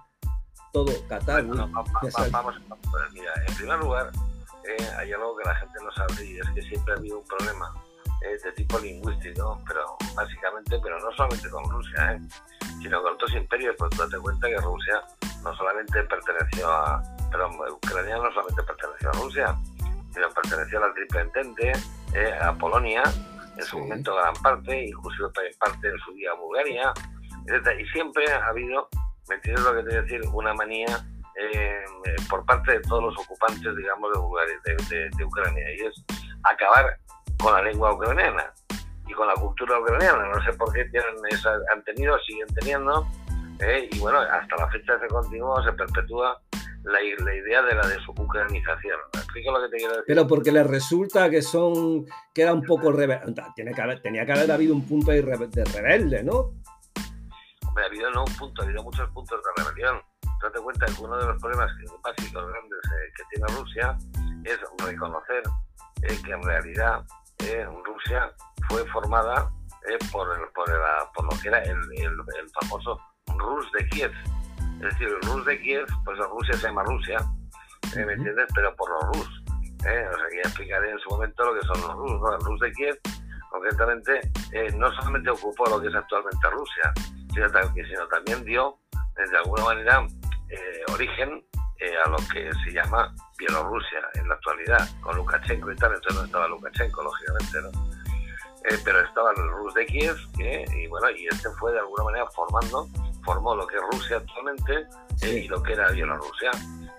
todo, 0.71 0.91
catar. 1.07 1.43
Bueno, 1.45 1.69
vamos, 1.71 1.91
vamos, 2.31 2.55
mira, 3.13 3.31
en 3.47 3.55
primer 3.55 3.79
lugar, 3.79 4.11
eh, 4.65 4.87
hay 4.97 5.11
algo 5.11 5.35
que 5.37 5.43
la 5.43 5.55
gente 5.55 5.79
no 5.83 5.91
sabe 5.91 6.25
y 6.25 6.39
es 6.39 6.49
que 6.55 6.61
siempre 6.61 6.93
ha 6.93 6.97
habido 6.97 7.19
un 7.19 7.25
problema 7.25 7.73
eh, 8.21 8.37
de 8.43 8.51
tipo 8.53 8.79
lingüístico, 8.79 9.61
pero 9.67 9.97
básicamente, 10.15 10.79
pero 10.81 10.99
no 10.99 11.11
solamente 11.11 11.49
con 11.49 11.69
Rusia, 11.69 12.19
sino 12.81 13.01
con 13.01 13.13
otros 13.13 13.33
imperios, 13.33 13.75
pues 13.77 13.97
date 13.97 14.17
cuenta 14.17 14.47
que 14.47 14.57
Rusia 14.57 15.01
no 15.43 15.55
solamente 15.55 16.03
perteneció 16.03 16.69
a, 16.69 17.01
pero 17.31 17.49
Ucrania 17.73 18.17
no 18.17 18.31
solamente 18.31 18.63
perteneció 18.63 19.09
a 19.09 19.13
Rusia, 19.13 19.55
sino 20.13 20.29
perteneció 20.29 20.83
a 20.83 20.87
la 20.87 20.93
Triple 20.93 21.21
Entente, 21.21 21.71
eh, 22.13 22.33
a 22.41 22.53
Polonia, 22.53 23.03
en 23.57 23.63
su 23.63 23.79
momento 23.79 24.15
gran 24.15 24.33
parte, 24.35 24.85
inclusive 24.85 25.29
parte 25.59 25.87
en 25.87 25.99
su 25.99 26.13
día 26.13 26.31
a 26.31 26.35
Bulgaria, 26.35 26.93
etc. 27.47 27.79
Y 27.79 27.85
siempre 27.87 28.31
ha 28.31 28.47
habido, 28.47 28.87
¿me 29.29 29.35
entiendes 29.35 29.63
lo 29.63 29.73
que 29.73 29.83
te 29.83 29.89
voy 29.89 29.97
a 29.97 30.01
decir? 30.01 30.21
Una 30.33 30.53
manía 30.53 31.05
eh, 31.39 31.83
por 32.29 32.45
parte 32.45 32.73
de 32.73 32.81
todos 32.81 33.03
los 33.03 33.17
ocupantes, 33.17 33.75
digamos, 33.75 34.11
de, 34.13 34.19
Bulgaria, 34.19 34.59
de, 34.65 35.25
Ucrania, 35.25 35.65
y 35.75 35.85
es 35.85 36.03
acabar 36.43 36.97
con 37.41 37.53
la 37.53 37.61
lengua 37.63 37.93
ucraniana 37.93 38.53
y 39.07 39.13
con 39.13 39.27
la 39.27 39.33
cultura 39.33 39.79
ucraniana. 39.79 40.29
No 40.29 40.43
sé 40.43 40.53
por 40.53 40.71
qué 40.73 40.85
tienen 40.85 41.15
esa, 41.29 41.53
han 41.73 41.83
tenido, 41.83 42.17
siguen 42.19 42.47
teniendo, 42.59 43.07
eh, 43.59 43.89
y 43.91 43.99
bueno, 43.99 44.19
hasta 44.19 44.55
la 44.57 44.67
fecha 44.69 44.99
se 44.99 45.07
continúa, 45.07 45.63
se 45.63 45.73
perpetúa 45.73 46.39
la, 46.83 46.99
la 47.23 47.35
idea 47.35 47.61
de 47.61 47.75
la 47.75 47.87
desucranización. 47.87 48.99
explico 49.13 49.51
lo 49.51 49.61
que 49.61 49.69
te 49.69 49.77
quiero 49.77 49.91
decir? 49.93 50.05
Pero 50.07 50.27
porque 50.27 50.51
les 50.51 50.65
resulta 50.65 51.29
que 51.29 51.41
son, 51.41 52.05
que 52.33 52.41
era 52.41 52.53
un 52.53 52.63
poco 52.63 52.91
rebelde. 52.91 53.33
Tiene 53.55 53.73
que 53.73 53.81
haber, 53.81 54.01
tenía 54.01 54.25
que 54.25 54.31
haber 54.31 54.51
habido 54.51 54.73
un 54.73 54.87
punto 54.87 55.11
de, 55.11 55.21
rebelde, 55.21 56.23
¿no? 56.23 56.53
Hombre, 57.67 57.83
ha 57.83 57.87
habido 57.87 58.11
no 58.11 58.23
un 58.23 58.35
punto, 58.35 58.61
ha 58.61 58.65
habido 58.65 58.83
muchos 58.83 59.09
puntos 59.11 59.39
de 59.43 59.63
rebelión. 59.63 60.01
Date 60.41 60.59
cuenta 60.59 60.85
que 60.87 61.03
uno 61.03 61.17
de 61.17 61.25
los 61.27 61.39
problemas 61.39 61.71
básicos 62.03 62.47
grandes 62.47 62.79
eh, 62.85 63.13
que 63.15 63.23
tiene 63.29 63.59
Rusia 63.59 63.97
es 64.43 64.59
reconocer 64.83 65.43
eh, 66.01 66.17
que 66.25 66.31
en 66.31 66.41
realidad 66.41 67.03
eh, 67.45 67.65
Rusia 67.83 68.31
fue 68.69 68.85
formada 68.91 69.51
eh, 69.89 69.97
por, 70.11 70.27
por, 70.53 70.65
por, 71.15 71.23
lo 71.25 71.41
que 71.41 71.47
era 71.47 71.59
el, 71.63 71.77
el, 71.97 72.49
famoso 72.61 72.99
Rus 73.37 73.71
de 73.73 73.87
Kiev. 73.89 74.11
Es 74.75 74.93
decir, 74.93 75.07
el 75.07 75.21
Rus 75.21 75.45
de 75.45 75.59
Kiev, 75.61 75.85
pues 76.05 76.17
Rusia 76.17 76.53
se 76.55 76.67
llama 76.67 76.83
Rusia, 76.83 77.19
¿me 77.95 78.13
entiendes? 78.13 78.47
Pero 78.55 78.75
por 78.75 78.89
los 78.89 79.17
Rus. 79.17 79.43
¿eh? 79.85 80.05
O 80.11 80.15
sea, 80.15 80.25
ya 80.33 80.41
explicaré 80.41 80.91
en 80.91 80.99
su 80.99 81.09
momento 81.09 81.43
lo 81.43 81.59
que 81.59 81.67
son 81.67 81.81
los 81.81 81.93
Rus. 81.93 82.21
¿no? 82.21 82.35
El 82.35 82.41
Rus 82.41 82.59
de 82.59 82.71
Kiev, 82.73 82.99
concretamente, 83.49 84.21
no 84.77 84.91
solamente 84.93 85.29
ocupó 85.29 85.65
lo 85.69 85.81
que 85.81 85.87
es 85.87 85.95
actualmente 85.95 86.49
Rusia, 86.49 86.93
sino, 87.33 87.47
sino 87.49 88.07
también 88.07 88.43
dio, 88.43 88.77
de 88.91 89.37
alguna 89.37 89.63
manera, 89.65 90.07
origen 90.93 91.43
a 92.05 92.09
lo 92.09 92.17
que 92.31 92.51
se 92.63 92.71
llama 92.71 93.13
Bielorrusia 93.37 93.99
en 94.13 94.27
la 94.27 94.35
actualidad, 94.35 94.87
con 95.01 95.15
Lukashenko 95.17 95.71
y 95.71 95.75
tal, 95.75 95.93
entonces 95.93 96.19
no 96.19 96.25
estaba 96.25 96.47
Lukashenko, 96.47 97.03
lógicamente, 97.03 97.61
¿no? 97.61 97.91
Eh, 98.69 98.77
pero 98.85 98.99
estaba 99.01 99.31
el 99.31 99.49
Rus 99.49 99.73
de 99.73 99.85
Kiev, 99.87 100.15
y 100.37 100.85
bueno, 100.87 101.09
y 101.09 101.25
este 101.25 101.49
fue 101.59 101.71
de 101.71 101.79
alguna 101.79 102.03
manera 102.03 102.27
formando, 102.27 102.87
formó 103.23 103.55
lo 103.55 103.65
que 103.65 103.77
es 103.77 103.81
Rusia 103.91 104.17
actualmente 104.17 104.85
eh, 105.23 105.43
y 105.43 105.47
lo 105.47 105.63
que 105.63 105.73
era 105.73 105.89
Bielorrusia, 105.91 106.51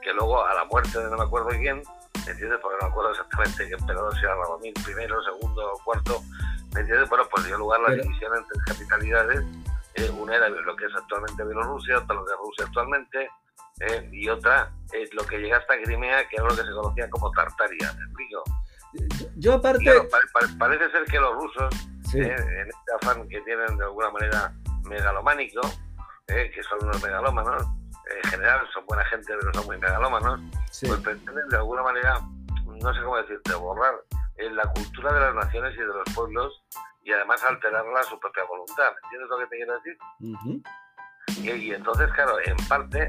que 0.03 0.13
luego 0.13 0.45
a 0.45 0.55
la 0.55 0.65
muerte 0.65 0.99
de 0.99 1.09
no 1.09 1.17
me 1.17 1.23
acuerdo 1.23 1.51
quién, 1.51 1.81
¿me 2.27 2.33
entiendes? 2.33 2.59
Porque 2.61 2.79
no 2.81 2.89
me 2.89 2.91
acuerdo 2.91 3.11
exactamente 3.13 3.69
qué 3.69 3.75
emperador 3.75 4.19
sea 4.19 4.35
Radomir 4.35 4.75
primero, 4.85 5.23
segundo, 5.23 5.73
cuarto, 5.85 6.21
¿me 6.75 6.81
entiendes? 6.81 7.09
Bueno, 7.09 7.25
pues 7.31 7.47
dio 7.47 7.57
lugar 7.57 7.81
a 7.81 7.91
la 7.91 8.03
división 8.03 8.33
entre 8.37 8.59
capitalidades, 8.67 9.45
eh, 9.95 10.11
una 10.19 10.35
era 10.35 10.49
lo 10.49 10.75
que 10.75 10.87
es 10.87 10.95
actualmente 10.97 11.45
Bielorrusia, 11.45 11.99
otra 11.99 12.17
lo 12.17 12.25
que 12.25 12.33
es 12.33 12.39
Rusia 12.39 12.65
actualmente, 12.67 13.31
y 14.11 14.29
otra 14.29 14.73
es 14.93 15.13
lo 15.15 15.25
que 15.25 15.39
llega 15.39 15.57
hasta 15.57 15.81
Crimea, 15.83 16.29
que 16.29 16.37
era 16.37 16.45
lo 16.45 16.55
que 16.55 16.63
se 16.63 16.71
conocía 16.71 17.11
como 17.11 17.31
Tartaria, 17.33 17.93
¿me 17.95 18.05
explico? 18.05 18.45
Yo 19.37 19.55
aparte... 19.55 19.85
parece 20.59 20.91
ser 20.91 21.05
que 21.05 21.19
los 21.19 21.35
rusos, 21.35 21.75
eh, 22.15 22.37
en 22.37 22.69
este 22.69 22.93
afán 23.01 23.29
que 23.29 23.41
tienen 23.41 23.77
de 23.79 23.85
alguna 23.85 24.11
manera 24.11 24.53
megalománico, 24.85 25.61
eh, 26.29 26.51
que 26.55 26.63
son 26.63 26.79
unos 26.83 27.03
megalómanos, 27.03 27.67
en 28.23 28.31
general 28.31 28.67
son 28.73 28.85
buena 28.87 29.05
gente 29.07 29.33
pero 29.41 29.53
son 29.55 29.67
muy 29.67 29.79
megalómanos, 29.79 30.41
pues 30.87 31.01
pretenden 31.01 31.49
de 31.49 31.57
alguna 31.57 31.83
manera, 31.83 32.21
no 32.67 32.95
sé 32.95 33.01
cómo 33.03 33.17
decirte, 33.17 33.55
borrar 33.55 33.95
en 34.37 34.53
eh, 34.53 34.55
la 34.55 34.65
cultura 34.65 35.13
de 35.15 35.21
las 35.21 35.35
naciones 35.35 35.75
y 35.75 35.79
de 35.79 35.87
los 35.87 36.15
pueblos 36.15 36.63
y 37.05 37.13
además 37.13 37.43
alterarla 37.43 38.01
a 38.01 38.05
su 38.05 38.19
propia 38.21 38.45
voluntad. 38.45 38.93
¿Entiendes 39.05 39.29
lo 39.31 39.39
que 39.39 39.47
te 39.47 39.57
quiero 39.57 39.75
decir? 39.75 41.57
y, 41.57 41.73
entonces, 41.73 42.11
claro, 42.13 42.37
en 42.45 42.57
parte, 42.69 43.09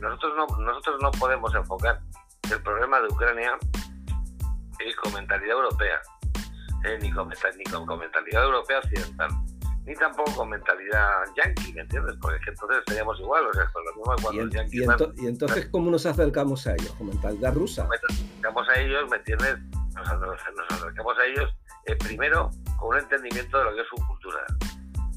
nosotros, 0.00 0.32
no, 0.36 0.58
nosotros 0.58 0.96
no 1.02 1.10
podemos 1.12 1.54
enfocar 1.54 2.00
el 2.50 2.62
problema 2.62 3.00
de 3.00 3.08
Ucrania 3.08 3.58
con 5.02 5.12
mentalidad 5.14 5.56
europea, 5.56 6.00
eh, 6.84 6.98
ni, 7.00 7.10
con, 7.12 7.28
mentalidad 7.28 8.44
europea 8.44 8.78
occidental, 8.78 9.30
ni 9.84 9.94
tampoco 9.94 10.32
con 10.36 10.50
mentalidad 10.50 11.10
yankee, 11.36 11.72
¿me 11.72 11.82
entiendes? 11.82 12.16
Porque 12.20 12.36
es 12.38 12.44
que 12.44 12.50
entonces 12.50 12.82
seríamos 12.86 13.18
igual, 13.20 13.46
o 13.46 13.52
sea, 13.52 13.64
lo 13.74 13.94
mismo 13.94 14.16
cuando 14.22 14.46
¿Y, 14.46 14.50
yankees 14.50 15.12
y, 15.16 15.26
entonces, 15.26 15.68
¿cómo 15.70 15.90
nos 15.90 16.06
acercamos 16.06 16.66
a 16.66 16.74
ellos? 16.74 16.92
¿Con 16.92 17.08
mentalidad 17.08 17.54
rusa? 17.54 17.84
Nos 17.84 18.18
acercamos 18.20 18.68
a 18.68 18.80
ellos, 18.80 19.10
¿me 19.10 19.16
entiendes? 19.16 19.58
Nos, 19.94 20.08
acercamos 20.08 21.18
a 21.18 21.24
ellos 21.24 21.50
eh, 21.86 21.96
primero 21.96 22.50
con 22.78 22.90
un 22.90 22.98
entendimiento 22.98 23.58
de 23.58 23.64
lo 23.64 23.74
que 23.74 23.80
es 23.80 23.88
su 23.88 24.06
cultura. 24.06 24.44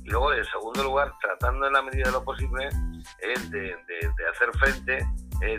Y 0.10 0.12
luego, 0.12 0.34
en 0.34 0.44
segundo 0.46 0.84
lugar, 0.84 1.14
tratando 1.22 1.68
en 1.68 1.74
la 1.74 1.84
medida 1.84 2.06
de 2.06 2.12
lo 2.14 2.24
posible 2.24 2.66
eh, 2.66 3.40
de, 3.52 3.60
de, 3.60 4.28
hacer 4.34 4.52
frente, 4.58 5.06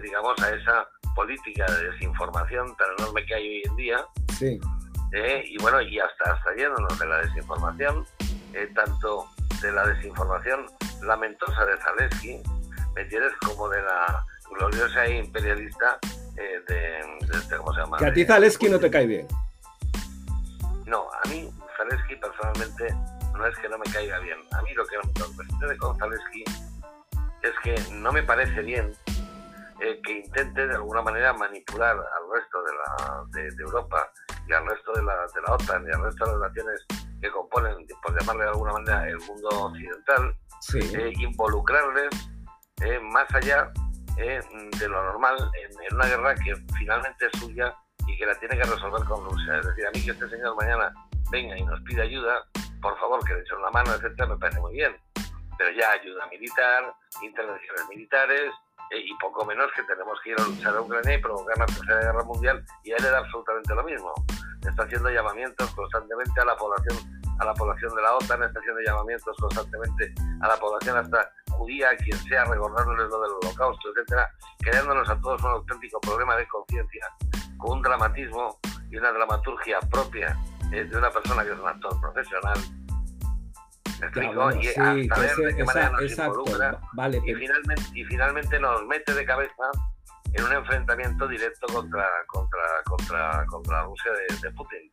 digamos, 0.03 0.43
a 0.43 0.51
esa 0.51 0.89
política 1.15 1.67
de 1.67 1.91
desinformación 1.93 2.75
tan 2.77 2.89
enorme 2.99 3.25
que 3.27 3.35
hay 3.37 3.49
hoy 3.49 3.63
en 3.65 3.77
día. 3.77 4.05
Sí. 4.37 4.61
Eh, 5.13 5.45
y 5.47 5.57
bueno, 5.59 5.81
y 5.81 6.01
hasta, 6.01 6.33
hasta 6.33 6.55
yéndonos 6.57 6.99
de 6.99 7.07
la 7.07 7.19
desinformación, 7.19 8.05
eh, 8.55 8.69
tanto 8.75 9.27
de 9.63 9.71
la 9.71 9.87
desinformación 9.87 10.67
lamentosa 11.03 11.65
de 11.65 11.77
Zaleski, 11.79 12.43
¿me 12.97 13.03
entiendes? 13.03 13.33
Como 13.47 13.69
de 13.69 13.83
la 13.83 14.25
gloriosa 14.51 15.05
e 15.07 15.19
imperialista 15.19 15.99
eh, 16.37 16.61
de, 16.67 17.01
este, 17.39 17.57
¿cómo 17.57 17.73
se 17.73 17.81
llama? 17.83 17.99
Que 17.99 18.07
a 18.07 18.13
ti 18.13 18.25
Zaleski 18.25 18.69
no 18.69 18.81
te 18.81 18.91
cae 18.91 19.07
bien. 19.07 19.29
No, 20.87 21.07
a 21.13 21.29
mí 21.29 21.49
Zaleski 21.77 22.17
personalmente 22.17 22.95
no 23.33 23.47
es 23.47 23.57
que 23.59 23.69
no 23.69 23.79
me 23.79 23.91
caiga 23.93 24.19
bien. 24.21 24.39
A 24.53 24.63
mí 24.63 24.75
lo 24.75 24.87
que 24.87 24.97
me 24.99 25.45
sucede 25.45 25.77
con 25.79 25.97
Zaleski 25.99 26.45
es 27.43 27.53
que 27.63 27.75
no 27.95 28.13
me 28.13 28.23
parece 28.23 28.63
bien 28.63 28.93
eh, 29.81 30.01
que 30.05 30.19
intente 30.19 30.67
de 30.67 30.75
alguna 30.75 31.03
manera 31.03 31.33
manipular 31.33 31.97
al 31.97 32.31
resto 32.35 32.63
de, 32.63 32.73
la, 32.73 33.25
de, 33.33 33.63
Europa 33.63 34.11
y 34.47 34.53
al 34.53 34.67
resto 34.67 34.93
de 34.93 35.03
la, 35.03 35.15
de 35.35 35.41
la, 35.47 35.55
OTAN 35.55 35.87
y 35.87 35.91
al 35.91 36.05
resto 36.05 36.27
de 36.27 36.33
las 36.33 36.51
naciones 36.51 36.87
que 37.21 37.31
componen, 37.31 37.87
por 38.03 38.19
llamarle 38.19 38.45
de 38.45 38.51
alguna 38.51 38.73
manera, 38.73 39.09
el 39.09 39.19
mundo 39.21 39.49
occidental, 39.49 40.35
eh, 40.75 41.13
involucrarles 41.19 42.11
eh, 42.83 43.01
más 43.01 43.27
allá 43.35 43.73
de 44.17 44.89
lo 44.89 45.03
normal 45.03 45.37
en, 45.63 45.97
una 45.97 46.07
guerra 46.07 46.35
que 46.35 46.55
finalmente 46.77 47.27
es 47.33 47.41
suya 47.41 47.75
y 48.07 48.19
que 48.19 48.27
la 48.27 48.35
tiene 48.35 48.59
que 48.59 48.65
resolver 48.65 49.03
con 49.05 49.25
Rusia. 49.25 49.59
Es 49.59 49.67
decir, 49.67 49.87
a 49.87 49.91
mí 49.93 50.05
que 50.05 50.11
este 50.11 50.29
señor 50.29 50.57
mañana 50.57 50.93
venga 51.31 51.57
y 51.57 51.65
nos 51.65 51.81
pida 51.83 52.03
ayuda, 52.03 52.45
por 52.81 52.99
favor, 52.99 53.25
que 53.25 53.35
le 53.35 53.41
echen 53.41 53.59
una 53.59 53.71
mano, 53.71 53.93
etcétera, 53.95 54.27
me 54.29 54.37
parece 54.37 54.61
muy 54.61 54.75
bien. 54.75 54.97
Pero 55.59 55.71
ya 55.73 55.91
ayuda 55.93 56.27
militar, 56.29 56.95
intervenciones 57.23 57.89
militares, 57.89 58.51
eh, 58.91 58.99
y 58.99 59.15
poco 59.19 59.45
menos 59.45 59.71
que 59.77 59.83
tenemos 59.85 60.19
que 60.23 60.31
ir 60.31 60.37
a 60.41 60.45
luchar 60.45 60.77
a 60.77 60.81
Ucrania 60.81 61.15
y 61.15 61.23
provocar 61.23 61.57
la 61.59 61.67
Tercera 61.67 62.01
Guerra 62.01 62.25
Mundial 62.25 62.65
y 62.83 62.91
a 62.91 62.97
él 62.97 63.03
le 63.05 63.11
da 63.11 63.19
absolutamente 63.19 63.75
lo 63.75 63.85
mismo. 63.85 64.13
Está 64.67 64.83
haciendo 64.83 65.11
llamamientos 65.11 65.71
constantemente 65.75 66.41
a 66.41 66.45
la 66.45 66.57
población 66.57 66.99
a 67.39 67.45
la 67.47 67.55
población 67.55 67.95
de 67.95 68.03
la 68.03 68.17
OTAN, 68.17 68.43
está 68.43 68.61
haciendo 68.61 68.83
llamamientos 68.83 69.35
constantemente 69.39 70.13
a 70.43 70.49
la 70.49 70.57
población 70.57 70.99
hasta 70.99 71.33
judía, 71.53 71.97
quien 71.97 72.19
sea, 72.29 72.45
recordándoles 72.45 73.09
lo 73.09 73.21
del 73.23 73.33
holocausto, 73.43 73.89
etcétera, 73.95 74.29
creándonos 74.59 75.09
a 75.09 75.19
todos 75.23 75.43
un 75.43 75.51
auténtico 75.51 76.01
problema 76.03 76.37
de 76.37 76.47
conciencia, 76.49 77.07
con 77.57 77.79
un 77.79 77.83
dramatismo 77.83 78.59
y 78.91 78.99
una 78.99 79.11
dramaturgia 79.13 79.81
propia 79.91 80.37
eh, 80.73 80.85
de 80.85 80.97
una 80.97 81.11
persona 81.11 81.45
que 81.45 81.53
es 81.53 81.59
un 81.59 81.69
actor 81.69 82.01
profesional 82.01 82.59
y 84.01 84.69
hasta 84.69 85.21
ver 85.21 85.37
de 85.37 85.57
qué 85.57 85.65
manera 85.65 85.91
nos 85.91 86.11
involucra 86.11 86.81
y, 87.25 87.35
finalmente, 87.35 87.83
y 87.95 88.05
finalmente 88.05 88.61
nos 88.61 88.87
mete 88.87 89.13
de 89.15 89.25
cabeza 89.25 89.71
en 90.33 90.45
un 90.45 90.53
enfrentamiento 90.53 91.29
directo 91.29 91.67
contra 91.73 92.09
contra 92.29 92.63
contra 92.85 93.47
contra 93.47 93.83
Rusia 93.85 94.13
de, 94.43 94.51
Putin. 94.53 94.91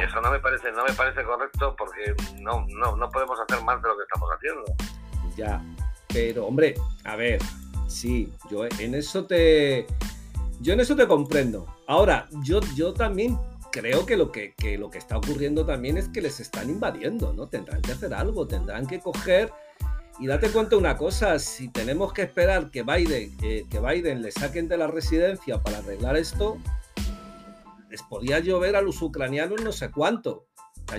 Eso 0.00 0.20
no 0.20 0.30
me 0.30 0.38
parece 0.40 0.70
no 0.72 0.84
me 0.84 0.92
parece 0.92 1.24
correcto 1.24 1.74
porque 1.76 2.14
no, 2.40 2.66
no, 2.68 2.96
no 2.96 3.08
podemos 3.10 3.38
hacer 3.40 3.64
más 3.64 3.80
de 3.82 3.88
lo 3.88 3.96
que 3.96 4.02
estamos 4.02 4.30
haciendo. 4.30 4.64
Ya, 5.36 5.62
pero 6.08 6.46
hombre, 6.46 6.74
a 7.04 7.16
ver, 7.16 7.40
sí, 7.86 8.32
yo 8.50 8.64
en 8.78 8.94
eso 8.94 9.26
te 9.26 9.86
yo 10.60 10.72
en 10.72 10.80
eso 10.80 10.96
te 10.96 11.06
comprendo. 11.06 11.66
Ahora, 11.86 12.28
yo, 12.42 12.60
yo 12.74 12.92
también 12.92 13.38
creo 13.78 14.06
que 14.06 14.16
lo 14.16 14.32
que, 14.32 14.54
está 14.94 15.18
ocurriendo 15.18 15.64
también 15.64 15.96
es 15.98 16.08
que 16.08 16.20
les 16.20 16.40
están 16.40 16.68
invadiendo, 16.68 17.32
¿no? 17.32 17.46
Tendrán 17.46 17.80
que 17.80 17.92
hacer 17.92 18.12
algo, 18.12 18.48
tendrán 18.48 18.86
que 18.88 18.98
coger 18.98 19.52
y 20.18 20.26
date 20.26 20.50
cuenta 20.50 20.76
una 20.76 20.96
cosa, 20.96 21.38
si 21.38 21.68
tenemos 21.68 22.12
que 22.12 22.22
esperar 22.22 22.72
que 22.72 22.82
Biden, 22.82 23.36
que 23.38 23.80
Biden 23.80 24.20
le 24.22 24.32
saquen 24.32 24.66
de 24.66 24.78
la 24.78 24.88
residencia 24.88 25.62
para 25.62 25.78
arreglar 25.78 26.16
esto, 26.16 26.58
les 27.88 28.02
podía 28.02 28.40
llover 28.40 28.74
a 28.74 28.82
los 28.82 29.00
ucranianos 29.00 29.62
no 29.62 29.70
sé 29.70 29.92
cuánto. 29.92 30.46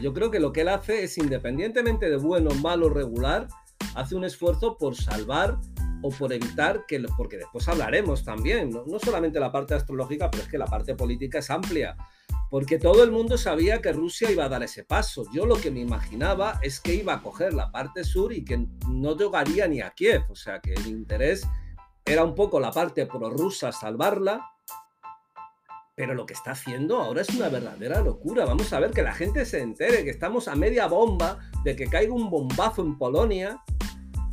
Yo 0.01 0.13
creo 0.13 0.31
que 0.31 0.39
lo 0.39 0.53
que 0.53 0.61
él 0.61 0.69
hace 0.69 1.03
es, 1.03 1.17
independientemente 1.17 2.09
de 2.09 2.15
bueno, 2.15 2.51
malo, 2.61 2.89
regular, 2.89 3.49
hace 3.95 4.15
un 4.15 4.23
esfuerzo 4.23 4.77
por 4.77 4.95
salvar 4.95 5.57
o 6.01 6.11
por 6.11 6.31
evitar 6.31 6.85
que, 6.87 7.03
porque 7.17 7.37
después 7.37 7.67
hablaremos 7.67 8.23
también, 8.23 8.69
¿no? 8.69 8.85
no 8.85 8.99
solamente 8.99 9.37
la 9.37 9.51
parte 9.51 9.73
astrológica, 9.73 10.31
pero 10.31 10.43
es 10.43 10.49
que 10.49 10.57
la 10.57 10.67
parte 10.67 10.95
política 10.95 11.39
es 11.39 11.49
amplia 11.49 11.97
porque 12.49 12.79
todo 12.79 13.03
el 13.03 13.11
mundo 13.11 13.37
sabía 13.37 13.81
que 13.81 13.93
Rusia 13.93 14.31
iba 14.31 14.45
a 14.45 14.49
dar 14.49 14.63
ese 14.63 14.83
paso. 14.83 15.25
Yo 15.33 15.45
lo 15.45 15.55
que 15.55 15.71
me 15.71 15.79
imaginaba 15.79 16.59
es 16.63 16.79
que 16.79 16.95
iba 16.95 17.13
a 17.13 17.21
coger 17.21 17.53
la 17.53 17.71
parte 17.71 18.03
sur 18.03 18.33
y 18.33 18.43
que 18.43 18.67
no 18.87 19.15
llegaría 19.15 19.67
ni 19.67 19.81
a 19.81 19.91
Kiev, 19.91 20.23
o 20.29 20.35
sea 20.35 20.59
que 20.59 20.73
el 20.73 20.87
interés 20.87 21.47
era 22.05 22.23
un 22.23 22.33
poco 22.33 22.59
la 22.59 22.71
parte 22.71 23.05
prorrusa, 23.05 23.71
salvarla, 23.71 24.49
pero 25.95 26.13
lo 26.13 26.25
que 26.25 26.33
está 26.33 26.51
haciendo 26.51 26.97
ahora 26.97 27.21
es 27.21 27.29
una 27.29 27.49
verdadera 27.49 28.01
locura. 28.01 28.45
Vamos 28.45 28.71
a 28.71 28.79
ver 28.79 28.91
que 28.91 29.03
la 29.03 29.13
gente 29.13 29.45
se 29.45 29.59
entere 29.59 30.03
que 30.03 30.09
estamos 30.09 30.47
a 30.47 30.55
media 30.55 30.87
bomba 30.87 31.39
de 31.63 31.75
que 31.75 31.87
caiga 31.87 32.13
un 32.13 32.29
bombazo 32.29 32.81
en 32.81 32.97
Polonia 32.97 33.61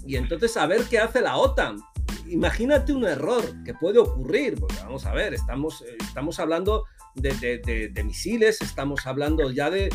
y 0.07 0.17
entonces 0.17 0.57
a 0.57 0.67
ver 0.67 0.83
qué 0.89 0.99
hace 0.99 1.21
la 1.21 1.37
OTAN. 1.37 1.79
Imagínate 2.29 2.93
un 2.93 3.05
error 3.05 3.43
que 3.65 3.75
puede 3.75 3.99
ocurrir, 3.99 4.59
porque 4.59 4.77
vamos 4.83 5.07
a 5.07 5.13
ver, 5.13 5.35
estamos, 5.35 5.83
eh, 5.83 5.97
estamos 6.01 6.39
hablando 6.41 6.85
de, 7.15 7.93
misiles, 8.05 8.61
estamos 8.61 9.07
hablando 9.07 9.51
ya 9.51 9.71
de, 9.71 9.89